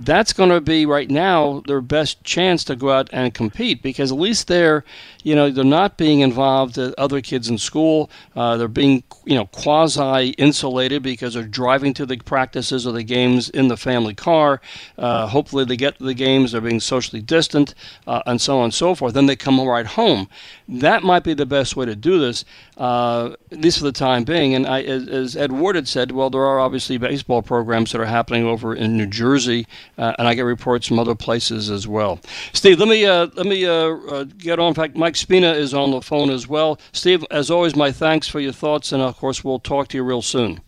[0.00, 4.12] that's going to be right now their best chance to go out and compete because
[4.12, 4.84] at least they're,
[5.22, 8.10] you know, they're not being involved with other kids in school.
[8.34, 13.02] Uh, they're being, you know, quasi insulated because they're driving to the practices or the
[13.02, 14.60] games in the family car.
[14.98, 16.52] Uh, hopefully, they get to the games.
[16.52, 17.74] They're being socially distant,
[18.06, 19.14] uh, and so on and so forth.
[19.14, 20.28] Then they come right home.
[20.68, 22.44] That might be the best way to do this,
[22.76, 24.54] uh, at least for the time being.
[24.54, 28.00] And I, as, as Ed Ward had said, well, there are obviously baseball programs that
[28.00, 29.66] are happening over in New Jersey,
[29.98, 32.20] uh, and I get reports from other places as well.
[32.52, 34.68] Steve, let me uh, let me uh, uh, get on.
[34.68, 36.78] In fact, Mike Spina is on the phone as well.
[36.92, 40.02] Steve, as always, my thanks for your thoughts, and of course, we'll talk to you
[40.02, 40.60] real soon.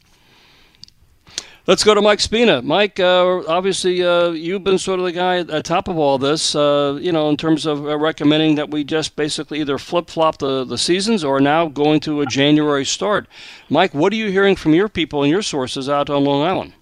[1.68, 2.62] Let's go to Mike Spina.
[2.62, 6.54] Mike, uh, obviously, uh, you've been sort of the guy at top of all this,
[6.54, 10.38] uh, you know, in terms of uh, recommending that we just basically either flip flop
[10.38, 13.28] the, the seasons or now going to a January start.
[13.68, 16.72] Mike, what are you hearing from your people and your sources out on Long Island?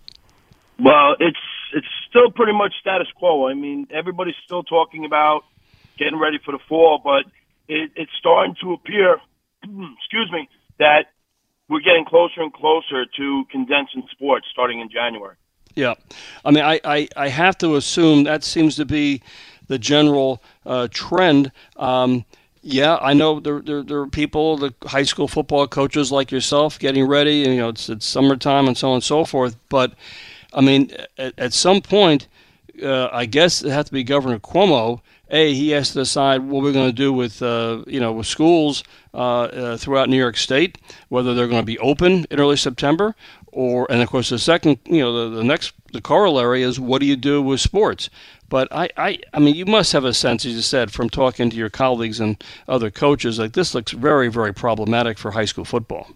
[0.79, 1.37] Well, it's
[1.75, 3.49] it's still pretty much status quo.
[3.49, 5.43] I mean, everybody's still talking about
[5.99, 7.25] getting ready for the fall, but
[7.67, 9.17] it, it's starting to appear,
[9.65, 11.07] excuse me, that
[11.69, 15.37] we're getting closer and closer to condensing sports starting in January.
[15.75, 15.95] Yeah.
[16.45, 19.21] I mean, I, I, I have to assume that seems to be
[19.69, 21.53] the general uh, trend.
[21.77, 22.25] Um,
[22.63, 26.79] yeah, I know there, there, there are people, the high school football coaches like yourself,
[26.79, 27.45] getting ready.
[27.45, 29.57] And, you know, it's, it's summertime and so on and so forth.
[29.69, 29.95] But,
[30.55, 32.27] I mean, at, at some point,
[32.83, 35.01] uh, I guess it has to be Governor Cuomo.
[35.29, 38.27] A, he has to decide what we're going to do with, uh, you know, with
[38.27, 42.57] schools uh, uh, throughout New York State, whether they're going to be open in early
[42.57, 43.17] September,
[43.49, 47.01] or, and of course, the second, you know, the, the next, the corollary is what
[47.01, 48.09] do you do with sports?
[48.49, 51.51] But I, I, I mean, you must have a sense, as you said, from talking
[51.51, 55.65] to your colleagues and other coaches, like this looks very, very problematic for high school
[55.65, 56.11] football.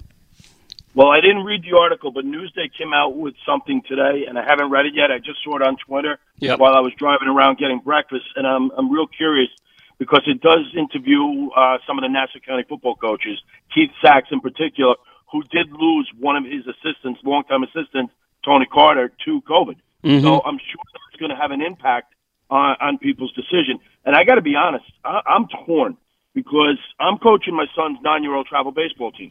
[0.95, 4.45] Well, I didn't read the article, but Newsday came out with something today, and I
[4.45, 5.13] haven't read it yet.
[5.13, 6.59] I just saw it on Twitter Yep.
[6.59, 9.51] while I was driving around getting breakfast, and I'm I'm real curious
[9.99, 13.41] because it does interview uh, some of the Nassau County football coaches,
[13.73, 14.97] Keith Sachs in particular,
[15.31, 18.11] who did lose one of his assistants, longtime assistant
[18.45, 19.77] Tony Carter, to COVID.
[20.03, 20.23] Mhm.
[20.23, 22.15] So I'm sure that's going to have an impact
[22.49, 23.79] on, on people's decision.
[24.05, 25.99] And I got to be honest, I, I'm torn
[26.35, 29.31] because I'm coaching my son's nine-year-old travel baseball team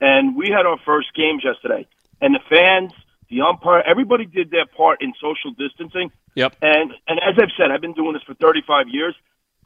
[0.00, 1.86] and we had our first games yesterday.
[2.20, 2.92] And the fans,
[3.30, 6.10] the umpire, everybody did their part in social distancing.
[6.34, 6.56] Yep.
[6.62, 9.14] And and as I've said, I've been doing this for 35 years.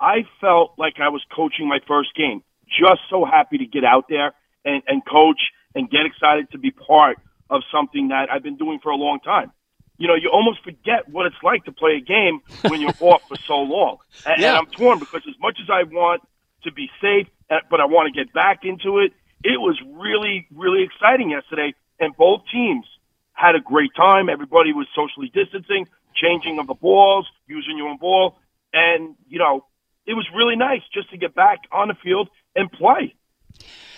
[0.01, 2.43] I felt like I was coaching my first game.
[2.67, 4.33] Just so happy to get out there
[4.65, 5.41] and, and coach
[5.75, 7.19] and get excited to be part
[7.51, 9.53] of something that I've been doing for a long time.
[9.99, 13.23] You know, you almost forget what it's like to play a game when you're off
[13.29, 13.99] for so long.
[14.27, 14.49] And, Yeah.
[14.49, 16.23] and I'm torn because as much as I want
[16.65, 19.13] to be safe, uh, but I want to get back into it,
[19.45, 21.75] it was really, really exciting yesterday.
[21.99, 22.87] And both teams
[23.33, 24.29] had a great time.
[24.29, 28.37] Everybody was socially distancing, changing of the balls, using your own ball.
[28.73, 29.65] And, you know,
[30.07, 33.15] it was really nice just to get back on the field and play.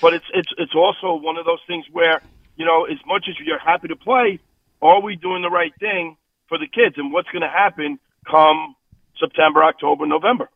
[0.00, 2.20] But it's it's it's also one of those things where,
[2.56, 4.40] you know, as much as you're happy to play,
[4.82, 6.16] are we doing the right thing
[6.48, 8.74] for the kids and what's going to happen come
[9.18, 10.50] September, October, November?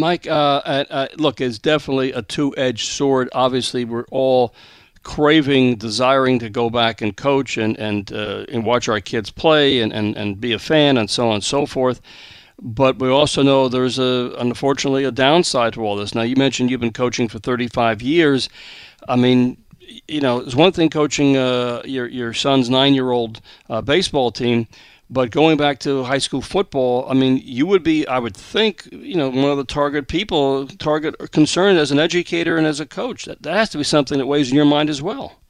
[0.00, 3.28] Mike, uh, uh, uh, look, it's definitely a two-edged sword.
[3.32, 4.54] Obviously, we're all
[5.02, 9.80] craving, desiring to go back and coach and and uh, and watch our kids play
[9.80, 12.00] and, and, and be a fan and so on and so forth.
[12.60, 16.14] But we also know there's a unfortunately a downside to all this.
[16.14, 18.48] Now you mentioned you've been coaching for 35 years.
[19.08, 19.56] I mean,
[20.06, 24.66] you know, it's one thing coaching uh, your your son's nine-year-old uh, baseball team,
[25.10, 28.88] but going back to high school football, I mean, you would be, I would think,
[28.92, 32.86] you know, one of the target people, target concerned as an educator and as a
[32.86, 33.24] coach.
[33.24, 35.40] That, that has to be something that weighs in your mind as well.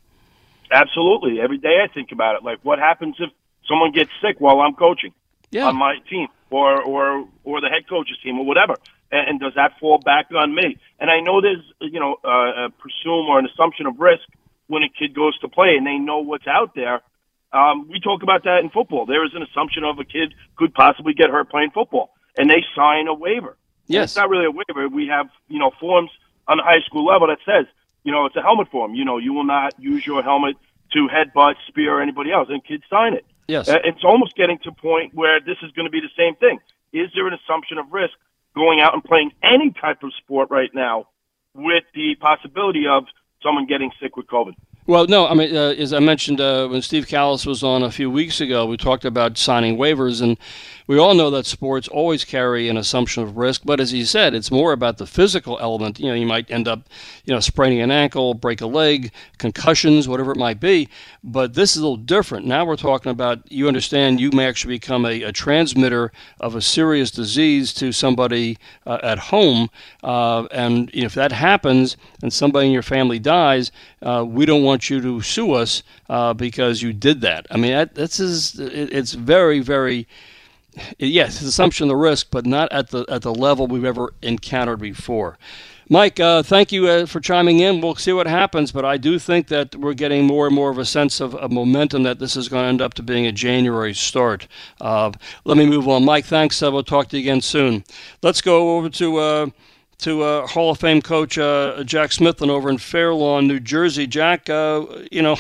[0.72, 1.40] Absolutely.
[1.40, 2.42] Every day I think about it.
[2.42, 3.30] Like, what happens if
[3.68, 5.12] someone gets sick while I'm coaching
[5.50, 5.66] Yeah.
[5.66, 8.76] on my team, or or or the head coach's team, or whatever?
[9.12, 10.78] And, and does that fall back on me?
[11.00, 14.22] And I know there's, you know, uh, a presume or an assumption of risk
[14.68, 17.02] when a kid goes to play, and they know what's out there.
[17.52, 19.06] Um, we talk about that in football.
[19.06, 22.64] There is an assumption of a kid could possibly get hurt playing football, and they
[22.76, 23.56] sign a waiver.
[23.86, 24.10] Yes.
[24.10, 24.88] It's not really a waiver.
[24.88, 26.10] We have, you know, forms
[26.46, 27.66] on the high school level that says,
[28.04, 28.94] you know, it's a helmet form.
[28.94, 30.56] You know, you will not use your helmet
[30.92, 33.24] to headbutt, spear anybody else, and kids sign it.
[33.48, 33.68] Yes.
[33.68, 36.36] Uh, It's almost getting to a point where this is going to be the same
[36.36, 36.60] thing.
[36.92, 38.14] Is there an assumption of risk
[38.54, 41.08] going out and playing any type of sport right now
[41.54, 43.04] with the possibility of
[43.42, 44.54] someone getting sick with COVID?
[44.90, 47.92] Well, no, I mean, uh, as I mentioned uh, when Steve Kallas was on a
[47.92, 50.36] few weeks ago, we talked about signing waivers, and
[50.88, 53.62] we all know that sports always carry an assumption of risk.
[53.64, 56.00] But as he said, it's more about the physical element.
[56.00, 56.88] You know, you might end up,
[57.24, 60.88] you know, spraining an ankle, break a leg, concussions, whatever it might be.
[61.22, 62.44] But this is a little different.
[62.46, 66.60] Now we're talking about you understand you may actually become a, a transmitter of a
[66.60, 69.70] serious disease to somebody uh, at home,
[70.02, 73.70] uh, and if that happens and somebody in your family dies,
[74.02, 77.46] uh, we don't want you to sue us uh, because you did that.
[77.50, 80.06] I mean, that, this is it, it's very, very
[80.98, 84.80] yes, assumption of the risk, but not at the at the level we've ever encountered
[84.80, 85.38] before.
[85.92, 87.80] Mike, uh, thank you uh, for chiming in.
[87.80, 90.78] We'll see what happens, but I do think that we're getting more and more of
[90.78, 93.32] a sense of, of momentum that this is going to end up to being a
[93.32, 94.46] January start.
[94.80, 95.10] Uh,
[95.42, 96.04] let me move on.
[96.04, 96.62] Mike, thanks.
[96.62, 97.82] We'll talk to you again soon.
[98.22, 99.46] Let's go over to uh,
[100.00, 104.06] to uh, Hall of Fame coach uh, Jack Smithlin over in Fair Lawn, New Jersey.
[104.06, 105.36] Jack, uh, you know,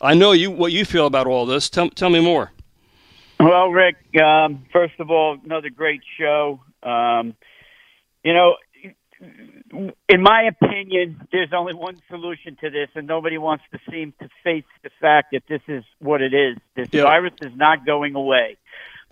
[0.00, 1.70] I know you what you feel about all this.
[1.70, 2.52] Tell, tell me more.
[3.38, 6.60] Well, Rick, um, first of all, another great show.
[6.82, 7.34] Um,
[8.24, 8.56] you know,
[10.08, 14.28] in my opinion, there's only one solution to this, and nobody wants to seem to
[14.44, 16.56] face the fact that this is what it is.
[16.74, 17.04] This Yeah.
[17.04, 18.56] virus is not going away.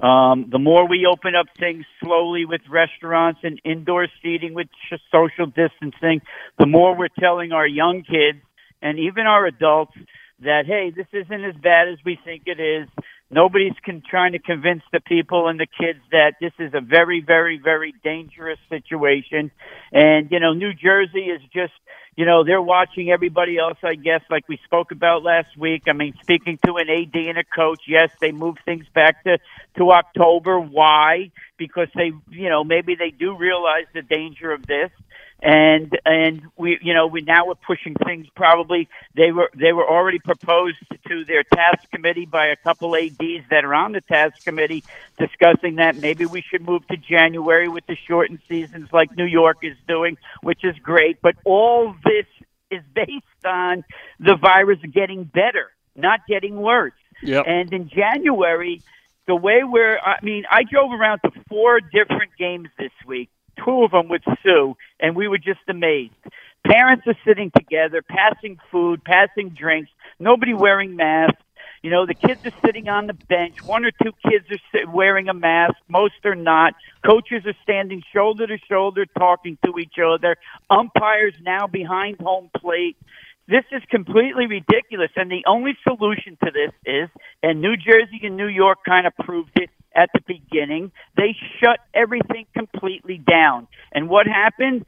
[0.00, 4.66] Um, the more we open up things slowly with restaurants and indoor seating with
[5.10, 6.20] social distancing,
[6.58, 8.42] the more we're telling our young kids
[8.82, 9.94] and even our adults
[10.40, 12.88] that, hey, this isn't as bad as we think it is.
[13.34, 17.20] Nobody's con- trying to convince the people and the kids that this is a very,
[17.20, 19.50] very, very dangerous situation.
[19.92, 21.72] And, you know, New Jersey is just,
[22.14, 25.82] you know, they're watching everybody else, I guess, like we spoke about last week.
[25.88, 29.38] I mean, speaking to an AD and a coach, yes, they moved things back to,
[29.78, 30.60] to October.
[30.60, 31.32] Why?
[31.58, 34.92] Because they, you know, maybe they do realize the danger of this
[35.42, 39.86] and and we you know we now we're pushing things probably they were they were
[39.86, 43.16] already proposed to their task committee by a couple ads
[43.50, 44.82] that are on the task committee
[45.18, 45.96] discussing that.
[45.96, 50.16] Maybe we should move to January with the shortened seasons like New York is doing
[50.42, 51.20] which is great.
[51.20, 52.26] But all this
[52.70, 53.84] is based on
[54.18, 56.92] the virus getting better not getting worse.
[57.22, 57.44] Yep.
[57.46, 58.82] and in January
[59.26, 63.30] the way we're I mean I drove around to four different games this week
[63.64, 66.14] two of them with Sue, and we were just amazed.
[66.66, 71.40] Parents are sitting together, passing food, passing drinks, nobody wearing masks.
[71.82, 73.62] You know, the kids are sitting on the bench.
[73.62, 75.74] One or two kids are wearing a mask.
[75.86, 76.72] Most are not.
[77.04, 80.38] Coaches are standing shoulder to shoulder talking to each other.
[80.70, 82.96] Umpires now behind home plate.
[83.46, 85.10] This is completely ridiculous.
[85.16, 87.08] And the only solution to this is,
[87.42, 91.78] and New Jersey and New York kind of proved it at the beginning, they shut
[91.94, 93.68] everything completely down.
[93.92, 94.86] And what happened?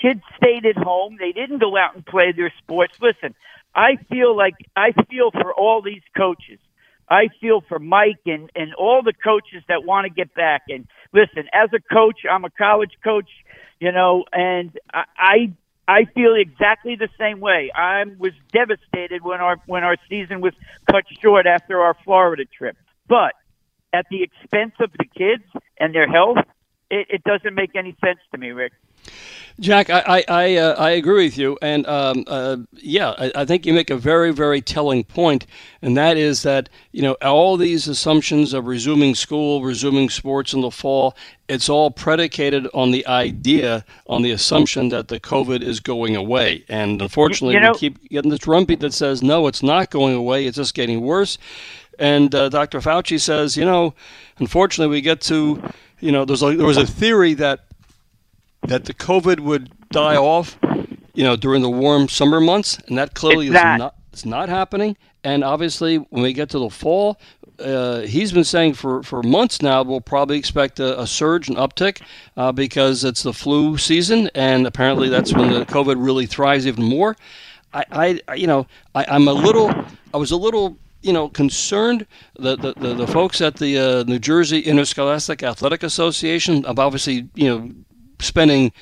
[0.00, 1.16] Kids stayed at home.
[1.18, 2.94] They didn't go out and play their sports.
[3.00, 3.34] Listen,
[3.74, 6.58] I feel like I feel for all these coaches.
[7.08, 10.62] I feel for Mike and, and all the coaches that want to get back.
[10.68, 13.28] And listen, as a coach, I'm a college coach,
[13.78, 15.52] you know, and I, I
[15.86, 17.70] I feel exactly the same way.
[17.74, 20.54] I was devastated when our when our season was
[20.90, 22.76] cut short after our Florida trip.
[23.06, 23.34] But
[23.92, 25.44] at the expense of the kids
[25.78, 26.38] and their health,
[26.90, 28.72] it, it doesn't make any sense to me, Rick.
[29.60, 33.44] Jack, I I I, uh, I agree with you, and um, uh, yeah, I, I,
[33.44, 35.46] think you make a very very telling point,
[35.80, 40.60] and that is that you know all these assumptions of resuming school, resuming sports in
[40.62, 41.16] the fall,
[41.48, 46.64] it's all predicated on the idea, on the assumption that the COVID is going away,
[46.68, 50.16] and unfortunately, you know, we keep getting this drumbeat that says no, it's not going
[50.16, 51.38] away, it's just getting worse,
[52.00, 52.80] and uh, Dr.
[52.80, 53.94] Fauci says, you know,
[54.40, 55.62] unfortunately, we get to
[56.00, 57.60] you know, there's a, there was a theory that
[58.66, 60.58] that the COVID would die off,
[61.14, 63.78] you know, during the warm summer months, and that clearly it's is not.
[63.78, 64.96] not it's not happening.
[65.24, 67.18] And obviously, when we get to the fall,
[67.58, 71.56] uh, he's been saying for, for months now we'll probably expect a, a surge, an
[71.56, 72.02] uptick,
[72.36, 76.84] uh, because it's the flu season, and apparently that's when the COVID really thrives even
[76.84, 77.16] more.
[77.72, 79.72] I, I you know, I, I'm a little,
[80.12, 82.06] I was a little you know, concerned
[82.38, 87.28] the, the, the, the folks at the uh, New Jersey Interscholastic Athletic Association of obviously,
[87.34, 87.70] you know,
[88.24, 88.72] spending,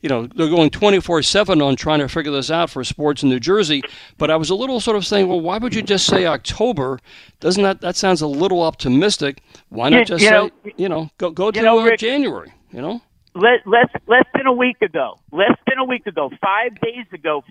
[0.00, 3.28] you know, they're going 24 7 on trying to figure this out for sports in
[3.28, 3.82] New Jersey.
[4.18, 6.98] But I was a little sort of saying, well, why would you just say October?
[7.40, 9.42] Doesn't that, that sounds a little optimistic.
[9.68, 12.52] Why not just you say, know- you know, go, go to know, uh, Rick- January,
[12.70, 13.00] you know?
[13.34, 17.42] less less less than a week ago, less than a week ago, five days ago,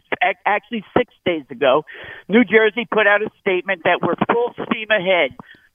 [0.45, 1.83] actually six days ago,
[2.27, 5.31] New Jersey put out a statement that we're full steam ahead.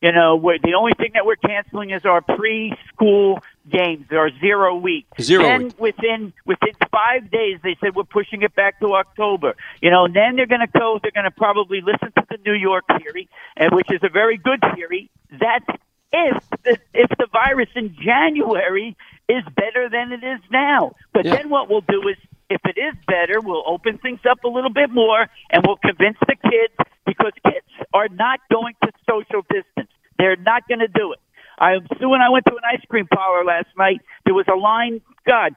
[0.07, 4.77] You know, we're, the only thing that we're canceling is our preschool games, our zero
[4.77, 5.05] week.
[5.21, 5.81] Zero Then week.
[5.81, 9.57] within within five days, they said we're pushing it back to October.
[9.83, 11.01] You know, and then they're going to go.
[11.03, 14.37] They're going to probably listen to the New York theory, and which is a very
[14.37, 15.11] good theory.
[15.41, 15.65] That
[16.13, 18.97] if the if the virus in January
[19.29, 21.35] is better than it is now, but Yeah.
[21.35, 22.17] then what we'll do is.
[22.49, 26.17] If it is better, we'll open things up a little bit more and we'll convince
[26.29, 29.91] the kids because kids are not going to social distance.
[30.19, 31.21] They're not going to do it.
[31.59, 34.57] I so when I went to an ice cream parlor last night, there was a
[34.57, 35.55] line, God,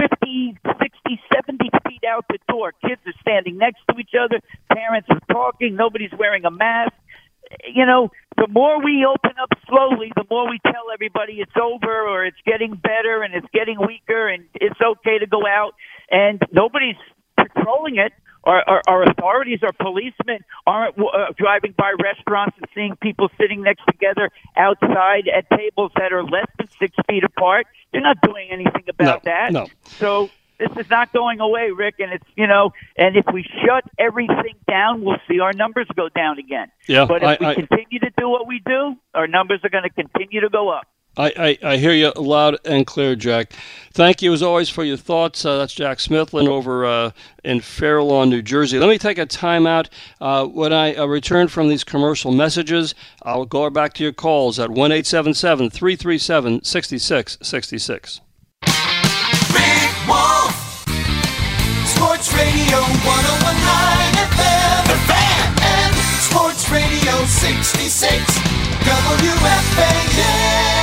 [0.00, 2.72] 50, 60, 70 feet out the door.
[2.86, 4.40] Kids are standing next to each other.
[4.72, 5.76] Parents are talking.
[5.76, 6.92] Nobody's wearing a mask.
[7.68, 12.08] You know, the more we open up slowly, the more we tell everybody it's over
[12.08, 15.74] or it's getting better and it's getting weaker and it's okay to go out.
[16.10, 16.96] And nobody's
[17.36, 18.12] patrolling it.
[18.44, 23.62] Our, our, our authorities, our policemen aren't uh, driving by restaurants and seeing people sitting
[23.62, 27.66] next together outside at tables that are less than six feet apart.
[27.92, 29.52] They're not doing anything about No, that.
[29.52, 29.66] no.
[29.98, 30.28] So
[30.58, 31.96] this is not going away, Rick.
[32.00, 36.08] And it's you know, and if we shut everything down, we'll see our numbers go
[36.08, 36.68] down again.
[36.88, 39.70] Yeah, But if I- we I- continue to do what we do, our numbers are
[39.70, 40.86] going to continue to go up.
[41.16, 43.52] I, I, I hear you loud and clear, Jack.
[43.92, 45.44] Thank you as always for your thoughts.
[45.44, 47.10] Uh, that's Jack Smithlin over uh,
[47.44, 48.78] in Fair Lawn, New Jersey.
[48.78, 49.90] Let me take a time out.
[50.20, 54.58] Uh, when I uh, return from these commercial messages, I'll go back to your calls
[54.58, 58.20] at 1 337 6666.
[59.52, 60.56] Rick Wolff.
[61.84, 64.80] Sports Radio 1019 FM.
[64.88, 65.52] The Fan.
[65.60, 65.92] And
[66.24, 68.62] Sports Radio 66.
[68.82, 70.81] WFAN.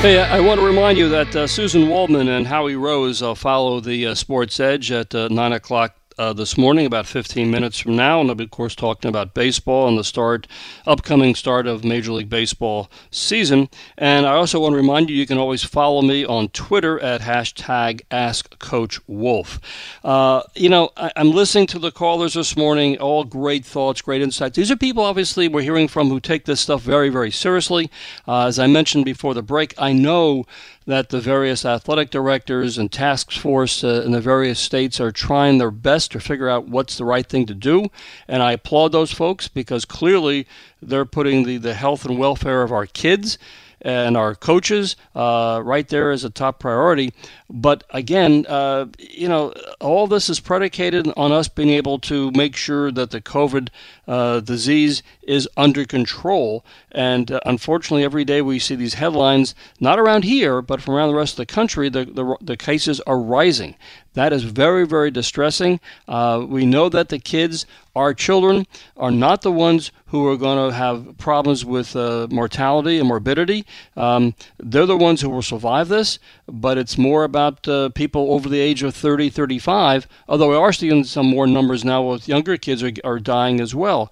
[0.00, 3.80] Hey, I want to remind you that uh, Suzyn Waldman and Howie Rose uh, follow
[3.80, 7.96] the uh, Sports Edge at uh, 9 o'clock uh, this morning, about 15 minutes from
[7.96, 8.20] now.
[8.20, 10.46] And they'll be, of course, talking about baseball and the start,
[10.86, 13.70] upcoming start of Major League Baseball season.
[13.96, 17.22] And I also want to remind you, you can always follow me on Twitter at
[17.22, 19.60] hashtag AskCoachWolff.
[20.04, 24.20] Uh, you know, I, I'm listening to the callers this morning, all great thoughts, great
[24.20, 24.56] insights.
[24.56, 27.90] These are people, obviously, we're hearing from who take this stuff very, very seriously.
[28.28, 30.44] Uh, as I mentioned before the break, I know
[30.90, 35.58] that the various athletic directors and task force uh, in the various states are trying
[35.58, 37.88] their best to figure out what's the right thing to do.
[38.28, 40.46] And I applaud those folks because clearly
[40.82, 43.38] they're putting the, the health and welfare of our kids
[43.82, 47.12] and our coaches uh, right there as a top priority.
[47.48, 52.56] But again, uh, you know, all this is predicated on us being able to make
[52.56, 53.68] sure that the COVID
[54.06, 56.64] uh, disease is under control.
[56.92, 61.08] And uh, unfortunately, every day we see these headlines, not around here, but from around
[61.08, 63.76] the rest of the country, the, the, the cases are rising.
[64.14, 65.78] That is very, very distressing.
[66.08, 70.70] Uh, we know that the kids, our children, are not the ones who are going
[70.70, 73.64] to have problems with uh, mortality and morbidity.
[73.96, 78.48] Um, they're the ones who will survive this, but it's more about uh, people over
[78.48, 82.56] the age of 30, 35, although we are seeing some more numbers now with younger
[82.56, 84.10] kids are, are dying as well.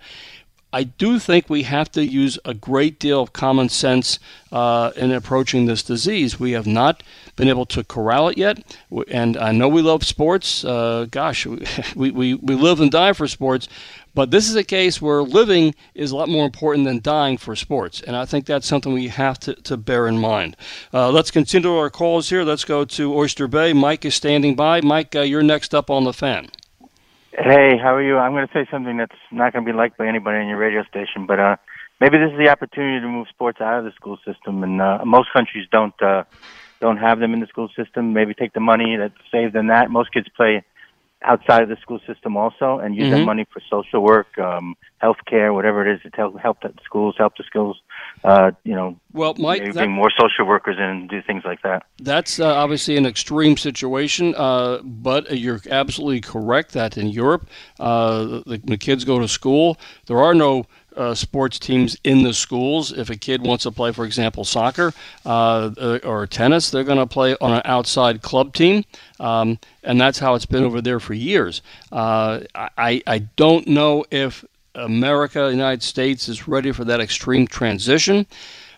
[0.70, 4.18] I do think we have to use a great deal of common sense
[4.52, 6.38] uh, in approaching this disease.
[6.38, 7.02] We have not
[7.36, 8.76] been able to corral it yet,
[9.10, 10.64] and I know we love sports.
[10.64, 11.46] Uh, gosh,
[11.96, 13.66] we, we, we live and die for sports,
[14.14, 17.56] but this is a case where living is a lot more important than dying for
[17.56, 20.54] sports, and I think that's something we have to, to bear in mind.
[20.92, 22.42] Uh, let's continue our calls here.
[22.42, 23.72] Let's go to Oyster Bay.
[23.72, 24.82] Mike is standing by.
[24.82, 26.50] Mike, uh, you're next up on the fan.
[27.30, 28.16] Hey, how are you?
[28.16, 30.56] I'm going to say something that's not going to be liked by anybody on your
[30.56, 31.56] radio station, but uh,
[32.00, 34.62] maybe this is the opportunity to move sports out of the school system.
[34.62, 36.24] And uh, most countries don't uh,
[36.80, 38.14] don't have them in the school system.
[38.14, 39.90] Maybe take the money that's saved in that.
[39.90, 40.64] Most kids play
[41.24, 43.18] outside of the school system also, and use Mm-hmm.
[43.20, 46.72] that money for social work, um, health care, whatever it is to help help the
[46.84, 47.80] schools, help the schools.
[48.24, 51.42] Uh, you know, Well, Mike, maybe that- bring more social workers in and do things
[51.44, 51.84] like that.
[52.00, 57.48] That's uh, obviously an extreme situation, uh, but you're absolutely correct that in Europe,
[57.80, 59.76] uh, the, the kids go to school.
[60.06, 60.66] There are no
[60.98, 62.92] uh, sports teams in the schools.
[62.92, 64.92] If a kid wants to play, for example, soccer
[65.24, 68.84] uh, uh, or tennis, they're going to play on an outside club team,
[69.20, 71.62] um, and that's how it's been over there for years.
[71.92, 74.44] Uh, I, I don't know if
[74.74, 78.26] America, United States, is ready for that extreme transition.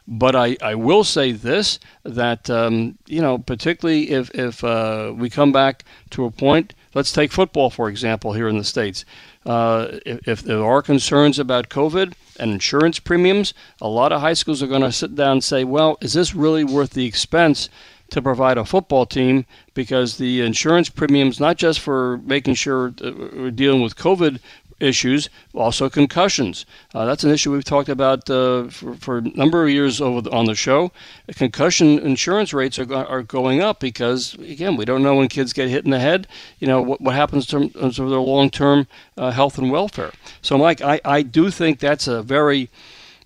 [0.08, 5.30] But I, I will say this that um, you know particularly if if uh, we
[5.30, 9.04] come back to a point, let's take football for example here in the states.
[9.46, 14.34] Uh, if, if there are concerns about COVID and insurance premiums, a lot of high
[14.34, 17.68] schools are going to sit down and say, well, is this really worth the expense?
[18.10, 23.50] to provide a football team because the insurance premiums, not just for making sure we're
[23.50, 24.40] dealing with COVID
[24.80, 26.66] issues, also concussions.
[26.94, 30.20] Uh, that's an issue we've talked about uh, for, for a number of years over
[30.20, 30.90] the, on the show.
[31.36, 35.68] Concussion insurance rates are, are going up because, again, we don't know when kids get
[35.68, 36.26] hit in the head,
[36.58, 40.12] you know, what, what happens to, to their long term uh, health and welfare.
[40.42, 42.70] So, Mike, I, I do think that's a very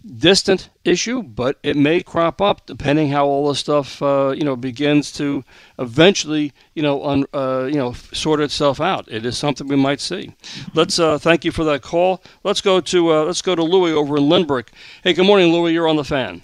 [0.05, 4.57] distant issue, but it may crop up depending how all this stuff uh, you know
[4.57, 5.45] begins to
[5.79, 9.11] eventually you know un, uh, you know sort itself out.
[9.11, 10.35] It is something we might see.
[10.75, 12.23] Let's uh, thank you for that call.
[12.43, 14.69] Let's go to uh, let's go to Louis over in Lynbrook.
[15.03, 15.73] Hey, good morning, Louis.
[15.73, 16.43] You're on the fan.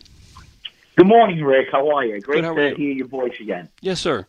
[0.97, 1.69] Good morning, Rick.
[1.73, 2.21] How are you?
[2.21, 2.75] Great Good, to you?
[2.77, 3.69] hear your voice again.
[3.81, 4.27] Yes, sir.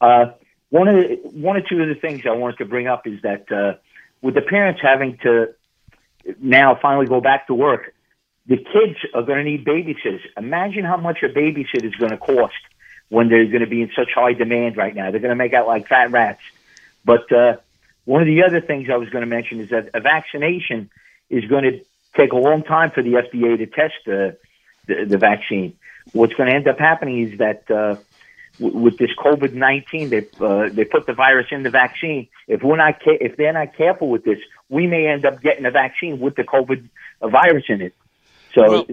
[0.00, 0.32] Uh,
[0.70, 3.22] one of the, one or two of the things I wanted to bring up is
[3.22, 3.78] that uh,
[4.20, 5.54] with the parents having to
[6.40, 7.91] now finally go back to work,
[8.46, 10.20] the kids are going to need babysitters.
[10.36, 12.54] Imagine how much a babysitter is going to cost
[13.08, 15.10] when they're going to be in such high demand right now.
[15.10, 16.40] They're going to make out like fat rats.
[17.04, 17.56] But uh,
[18.04, 20.90] one of the other things I was going to mention is that a vaccination
[21.30, 21.84] is going to
[22.18, 24.36] take a long time for the FDA to test the
[24.86, 25.76] the, the vaccine.
[26.10, 28.02] What's going to end up happening is that uh,
[28.58, 32.28] w- with this COVID nineteen, they uh, they put the virus in the vaccine.
[32.48, 34.38] If we're not ca- if they're not careful with this,
[34.68, 36.88] we may end up getting a vaccine with the COVID
[37.20, 37.94] virus in it.
[38.54, 38.86] So Well,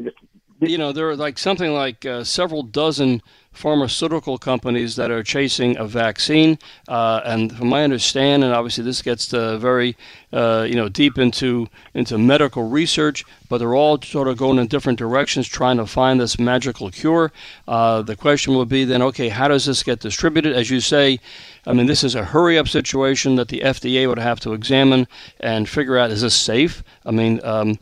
[0.62, 3.22] you know, there are like something like uh, several dozen
[3.54, 9.02] pharmaceutical companies that are chasing a vaccine, uh, and from my understanding, and obviously this
[9.02, 9.96] gets to very,
[10.34, 14.68] uh, you know, deep into into medical research, but they're all sort of going in
[14.68, 17.32] different directions, trying to find this magical cure.
[17.68, 20.54] Uh, the question would be then, okay, how does this get distributed?
[20.54, 21.20] As you say,
[21.66, 25.08] I mean, this is a hurry-up situation that the FDA would have to examine
[25.40, 26.84] and figure out: is this safe?
[27.06, 27.40] I mean.
[27.46, 27.80] Um,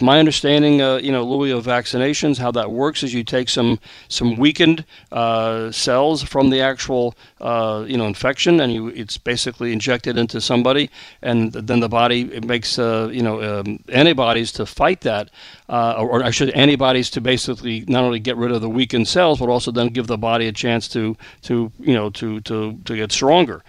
[0.00, 3.78] my understanding, uh, you know, Louis, of vaccinations, how that works is you take some
[4.08, 9.72] some weakened uh, cells from the actual, uh, you know, infection, and you it's basically
[9.72, 10.90] injected into somebody,
[11.22, 15.30] and then the body it makes, uh, you know, um, antibodies to fight that,
[15.68, 19.08] uh, or, or I should antibodies to basically not only get rid of the weakened
[19.08, 22.78] cells, but also then give the body a chance to to you know to to
[22.84, 23.62] to get stronger.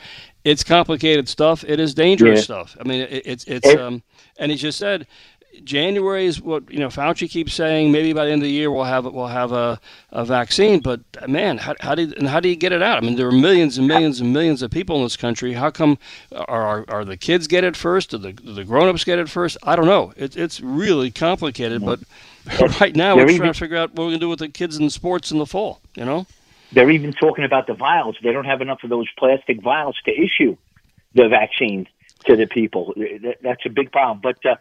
[0.44, 1.64] It's complicated stuff.
[1.68, 2.42] It is dangerous Yeah.
[2.42, 2.78] stuff.
[2.80, 4.02] I mean, it, it's it's um,
[4.40, 5.06] and he just said.
[5.64, 6.88] January is what you know.
[6.88, 7.92] Fauci keeps saying.
[7.92, 9.80] Maybe by the end of the year we'll have we'll have a,
[10.12, 10.80] a vaccine.
[10.80, 12.98] But man, how, how do you, and how do you get it out?
[12.98, 15.54] I mean, there are millions and millions and millions of people in this country.
[15.54, 15.98] How come
[16.32, 18.12] are are, the kids get it first?
[18.12, 19.58] Do the do the grown ups get it first?
[19.64, 20.14] I don't know.
[20.16, 21.84] It, it's really complicated.
[21.84, 22.00] But
[22.80, 24.90] right now we're trying to figure out what we're gonna do with the kids in
[24.90, 25.82] sports in the fall.
[25.96, 26.28] You know.
[26.72, 28.18] they're even talking about the vials.
[28.22, 30.58] They don't have enough of those plastic vials to issue
[31.14, 31.88] the vaccine
[32.26, 32.94] to the people.
[33.42, 34.20] That's a big problem.
[34.22, 34.56] But uh,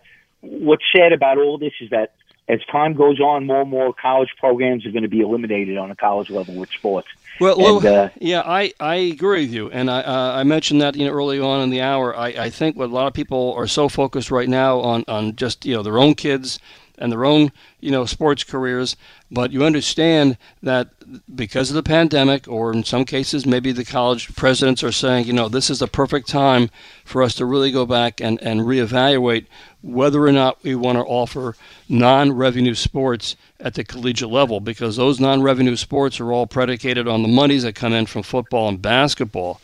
[0.47, 2.13] what's sad about all this is that
[2.49, 5.91] as time goes on, more and more college programs are going to be eliminated on
[5.91, 7.09] a college level with sports.
[7.41, 10.97] Well, And, uh, yeah, I, I agree with you, and I uh, I mentioned that
[10.97, 12.17] you know early on in the hour.
[12.17, 15.37] I, I think what a lot of people are so focused right now on, on
[15.37, 16.59] just you know their own kids
[16.99, 18.97] and their own, you know, sports careers.
[19.31, 20.89] But you understand that
[21.35, 25.33] because of the pandemic, or in some cases, maybe the college presidents are saying, you
[25.33, 26.71] know, this is the perfect time
[27.05, 29.47] for us to really go back and, and reevaluate
[29.83, 31.57] whether or not we want to offer
[31.89, 37.07] non revenue sports at the collegiate level because those non revenue sports are all predicated
[37.07, 39.61] on the monies that come in from football and basketball.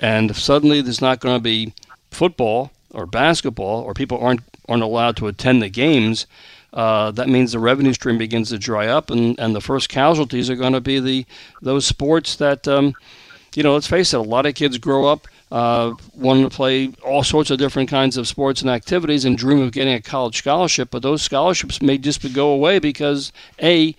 [0.00, 1.74] And if suddenly there's not going to be
[2.10, 6.26] football or basketball, or people aren't aren't allowed to attend the games,
[6.76, 10.48] uh, that means the revenue stream begins to dry up, and, and the first casualties
[10.50, 11.26] are going to be the
[11.62, 12.94] those sports that, um,
[13.54, 16.92] you know, let's face it, a lot of kids grow up uh, wanting to play
[17.04, 20.36] all sorts of different kinds of sports and activities and dream of getting a college
[20.38, 23.94] scholarship, but those scholarships may just go away because a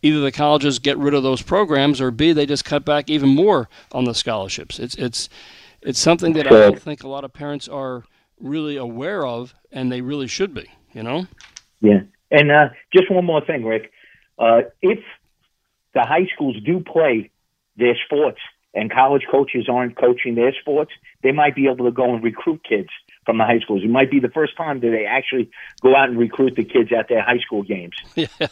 [0.00, 3.28] either the colleges get rid of those programs or b they just cut back even
[3.28, 4.78] more on the scholarships.
[4.78, 5.28] It's it's
[5.82, 8.04] it's something that I don't think a lot of parents are
[8.40, 10.70] really aware of, and they really should be.
[10.92, 11.26] You know.
[11.80, 12.02] Yeah,
[12.32, 13.92] and uh, just one more thing, Rick.
[14.38, 14.98] Uh, if
[15.94, 17.30] the high schools do play
[17.76, 18.40] their sports
[18.74, 20.90] and college coaches aren't coaching their sports,
[21.22, 22.88] they might be able to go and recruit kids
[23.24, 23.82] from the high schools.
[23.84, 25.50] It might be the first time that they actually
[25.80, 27.94] go out and recruit the kids at their high school games.
[28.14, 28.46] Yeah,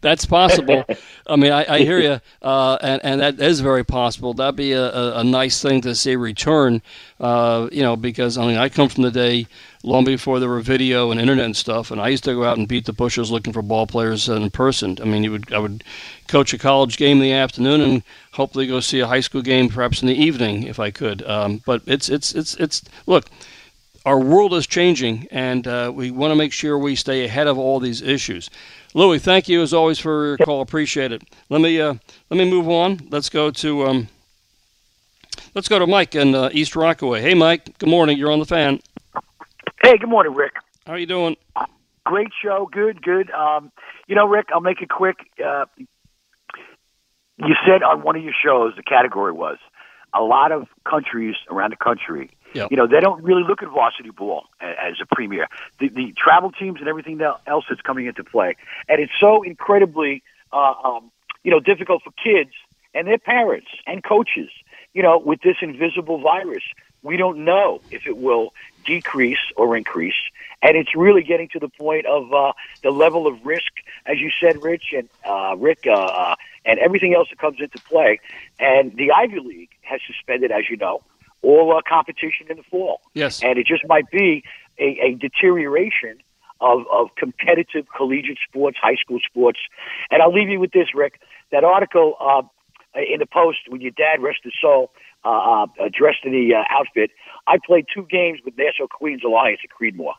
[0.00, 0.84] that's possible.
[1.26, 4.34] I mean, I, I hear you, uh, and and that is very possible.
[4.34, 6.80] That'd be a, a, a nice thing to see return.
[7.20, 9.46] Uh, you know, because I mean, I come from the day
[9.82, 12.56] long before there were video and internet and stuff, and I used to go out
[12.56, 14.96] and beat the bushes looking for ball players in person.
[15.02, 15.84] I mean, you would I would
[16.28, 18.02] coach a college game in the afternoon and
[18.32, 21.22] hopefully go see a high school game perhaps in the evening if I could.
[21.26, 23.26] Um, but it's it's it's it's look
[24.04, 27.58] our world is changing, and uh, we want to make sure we stay ahead of
[27.58, 28.50] all these issues.
[28.92, 30.60] Louis, thank you as always for your call.
[30.60, 31.22] Appreciate it.
[31.48, 31.94] Let me uh,
[32.30, 33.00] let me move on.
[33.10, 34.08] Let's go to um,
[35.54, 37.22] let's go to Mike in uh, East Rockaway.
[37.22, 37.78] Hey, Mike.
[37.78, 38.18] Good morning.
[38.18, 38.80] You're on the fan.
[39.82, 40.54] Hey, good morning, Rick.
[40.86, 41.36] How are you doing?
[42.04, 42.68] Great show.
[42.70, 43.30] Good, good.
[43.30, 43.72] Um,
[44.06, 45.16] you know, Rick, I'll make it quick.
[45.42, 45.64] Uh,
[47.38, 49.56] you said on one of your shows the category was
[50.12, 52.70] a lot of countries around the country Yep.
[52.70, 55.48] You know, they don't really look at varsity ball as a premier.
[55.80, 58.56] The, the travel teams and everything else that's coming into play,
[58.88, 61.10] and it's so incredibly, uh, um,
[61.42, 62.52] you know, difficult for kids
[62.94, 64.50] and their parents and coaches.
[64.92, 66.62] You know, with this invisible virus,
[67.02, 70.14] we don't know if it will decrease or increase,
[70.62, 72.52] and it's really getting to the point of uh,
[72.82, 73.72] the level of risk,
[74.06, 76.34] as you said, Rich and uh, Rick, uh, uh,
[76.64, 78.20] and everything else that comes into play.
[78.58, 81.02] And the Ivy League has suspended, as you know,
[81.44, 83.00] all uh, competition in the fall.
[83.14, 83.42] Yes.
[83.42, 84.42] And it just might be
[84.78, 86.18] a, a deterioration
[86.60, 89.58] of, of competitive collegiate sports, high school sports.
[90.10, 91.20] And I'll leave you with this, Rick.
[91.52, 92.42] That article uh,
[92.94, 94.92] in the Post when your dad, rest his soul,
[95.24, 97.10] uh, uh, dressed in the uh, outfit.
[97.46, 100.14] I played two games with Nassau Queens Alliance at Creedmoor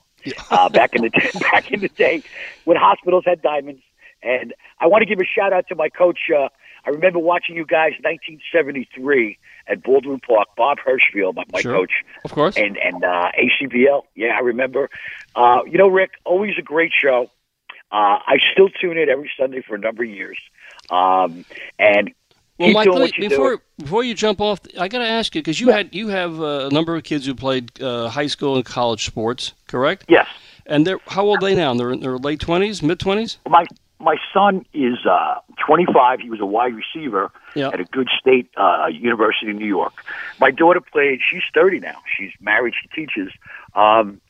[0.49, 2.23] uh, back in the day, back in the day
[2.65, 3.81] when hospitals had diamonds.
[4.23, 6.19] And I want to give a shout out to my coach.
[6.35, 6.49] Uh,
[6.85, 10.47] I remember watching you guys 1973 at Baldwin Park.
[10.55, 11.73] Bob Hirschfield, my, my Sure.
[11.73, 11.91] coach,
[12.23, 12.55] Of course.
[12.57, 14.03] and and uh, ACBL.
[14.15, 14.89] Yeah, I remember.
[15.35, 17.29] Uh, you know, Rick, always a great show.
[17.91, 20.37] Uh, I still tune in every Sunday for a number of years.
[20.89, 21.45] Um,
[21.79, 22.13] and
[22.57, 23.61] Well, keep Mike, doing what me- you before do.
[23.79, 26.67] before you jump off, I got to ask you because you had you have uh,
[26.67, 30.05] a number of kids who played uh, high school and college sports, correct?
[30.07, 30.27] Yes.
[30.67, 31.73] And they're how old are they now?
[31.75, 33.37] They're in their late twenties, mid twenties.
[33.47, 33.65] My
[33.99, 35.35] my son is uh,
[35.65, 36.19] 25.
[36.19, 37.69] He was a wide receiver Yeah.
[37.69, 39.93] at a good state uh, university in New York.
[40.39, 41.19] My daughter played.
[41.29, 41.97] She's 30 now.
[42.17, 42.73] She's married.
[42.81, 43.31] She teaches.
[43.73, 44.21] Um,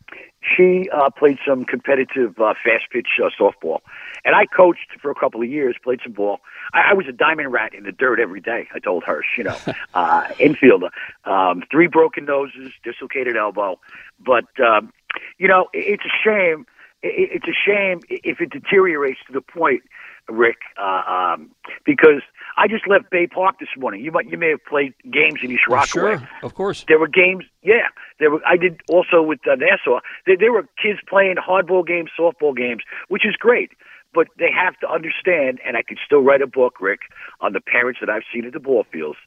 [0.55, 3.79] she uh, played some competitive uh, fast pitch uh, softball,
[4.23, 5.75] and I coached for a couple of years.
[5.83, 6.39] Played some ball.
[6.73, 8.67] I, I was a diamond rat in the dirt every day.
[8.73, 9.57] I told Hirsch, you know,
[9.95, 10.89] uh, infielder,
[11.25, 13.79] um, three broken noses, dislocated elbow,
[14.23, 14.93] but um,
[15.39, 16.67] you know, it, it's a shame.
[17.03, 19.83] It, it's a shame if it deteriorates to the point,
[20.27, 21.51] Rick, uh, um,
[21.85, 22.21] because
[22.57, 24.03] I just left Bay Park this morning.
[24.03, 26.17] You might, you may have played games in East Rockaway.
[26.17, 26.85] Sure, of course.
[26.87, 27.87] There were games, yeah.
[28.19, 28.41] There were.
[28.45, 29.99] I did also with uh, Nassau.
[30.25, 33.71] There, there were kids playing hardball games, softball games, which is great.
[34.13, 37.01] But they have to understand, and I could still write a book, Rick,
[37.41, 39.17] on the parents that I've seen at the ball fields.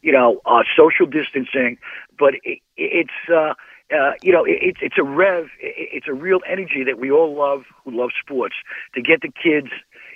[0.00, 1.76] You know, uh, social distancing,
[2.18, 3.10] but it, it's.
[3.32, 3.54] Uh,
[3.92, 7.34] uh, you know, it, it's it's a rev, it's a real energy that we all
[7.34, 8.56] love who love sports
[8.94, 9.68] to get the kids,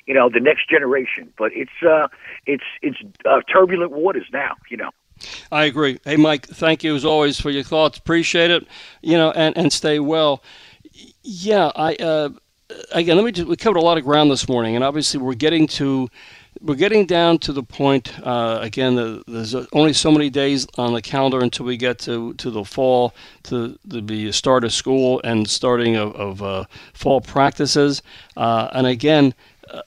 [0.06, 1.32] you know, the next generation.
[1.38, 2.08] But it's uh,
[2.46, 4.90] it's it's uh, turbulent waters now, you know.
[5.50, 6.00] I agree.
[6.04, 7.98] Hey, Mike, thank you as always for your thoughts.
[7.98, 8.66] Appreciate it.
[9.02, 10.42] You know, and, and stay well.
[11.22, 12.30] Yeah, I uh,
[12.92, 15.34] again, let me just we covered a lot of ground this morning, and obviously we're
[15.34, 16.08] getting to
[16.62, 18.94] we're getting down to the point uh, again.
[18.94, 22.64] The, there's only so many days on the calendar until we get to, to the
[22.64, 28.02] fall, to, the start of school and starting of, of uh, fall practices.
[28.36, 29.34] Uh, and again,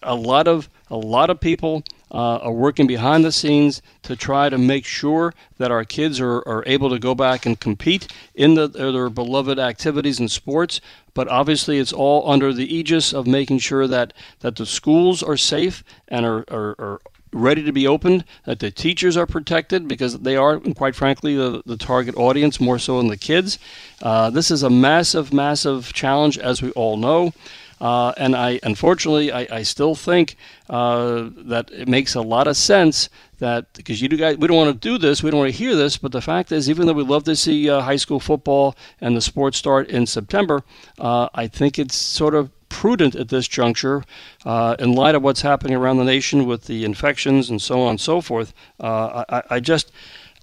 [0.04, 4.50] a lot of a lot of people uh, are working behind the scenes to try
[4.50, 8.54] to make sure that our kids are, are able to go back and compete in
[8.54, 10.82] the, their beloved activities and sports.
[11.14, 15.38] But obviously, it's all under the aegis of making sure that, that the schools are
[15.38, 17.02] safe and are, are, are
[17.36, 21.62] ready to be opened, that the teachers are protected because they are, quite frankly, the,
[21.66, 23.60] the target audience more so than the kids.
[24.02, 27.34] Uh, this is a massive, massive challenge, as we all know.
[27.80, 30.38] Uh, and I, unfortunately, I, I still think
[30.70, 33.10] uh, that it makes a lot of sense
[33.40, 35.76] that because you guys, we don't want to do this, we don't want to hear
[35.76, 38.76] this, but the fact is, even though we love to see uh, high school football
[39.02, 40.64] and the sports start in September,
[41.00, 44.04] uh, I think it's sort of prudent at this juncture,
[44.46, 47.92] uh, in light of what's happening around the nation with the infections and so on
[47.92, 48.54] and so forth.
[48.80, 49.92] Uh, I, I just,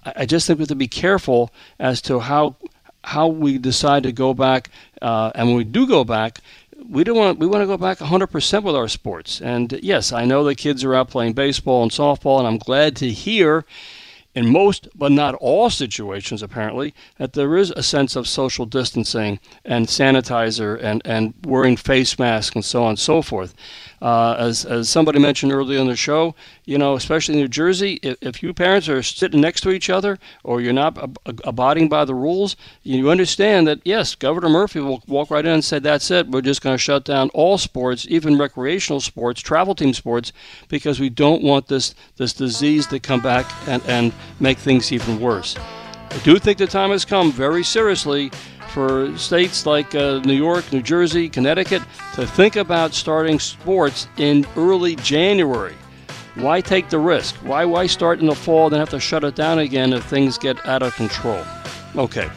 [0.05, 2.55] I just think we have to be careful as to how
[3.05, 4.69] how we decide to go back,
[5.01, 6.39] uh, and when we do go back,
[6.89, 9.41] we don't want we want to go back 100% with our sports.
[9.41, 12.95] And yes, I know the kids are out playing baseball and softball, and I'm glad
[12.97, 13.65] to hear
[14.35, 19.39] in most, but not all situations, apparently, that there is a sense of social distancing
[19.63, 23.53] and sanitizer and, and wearing face masks and so on and so forth.
[24.03, 26.35] Uh, as, as somebody mentioned earlier in the show,
[26.65, 29.89] you know, especially in New Jersey, if, if you parents are sitting next to each
[29.89, 34.81] other or you're not ab- abiding by the rules, you understand that, yes, Governor Murphy
[34.81, 37.57] will walk right in and say, that's it, we're just going to shut down all
[37.57, 40.33] sports, even recreational sports, travel team sports,
[40.67, 45.17] because we don't want this, this disease to come back and, and make things even
[45.17, 45.55] worse.
[46.13, 48.31] I do think the time has come very seriously
[48.73, 51.83] for states like uh, New York, New Jersey, Connecticut
[52.15, 55.75] to think about starting sports in early January.
[56.35, 57.35] Why take the risk?
[57.35, 60.03] Why why start in the fall and then have to shut it down again if
[60.05, 61.43] things get out of control?
[61.95, 62.27] Okay,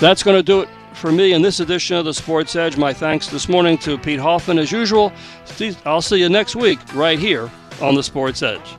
[0.00, 2.78] that's going to do it for me in this edition of the Sports Edge.
[2.78, 5.12] My thanks this morning to Pete Hoffman as usual.
[5.84, 7.50] I'll see you next week right here
[7.82, 8.78] on the Sports Edge.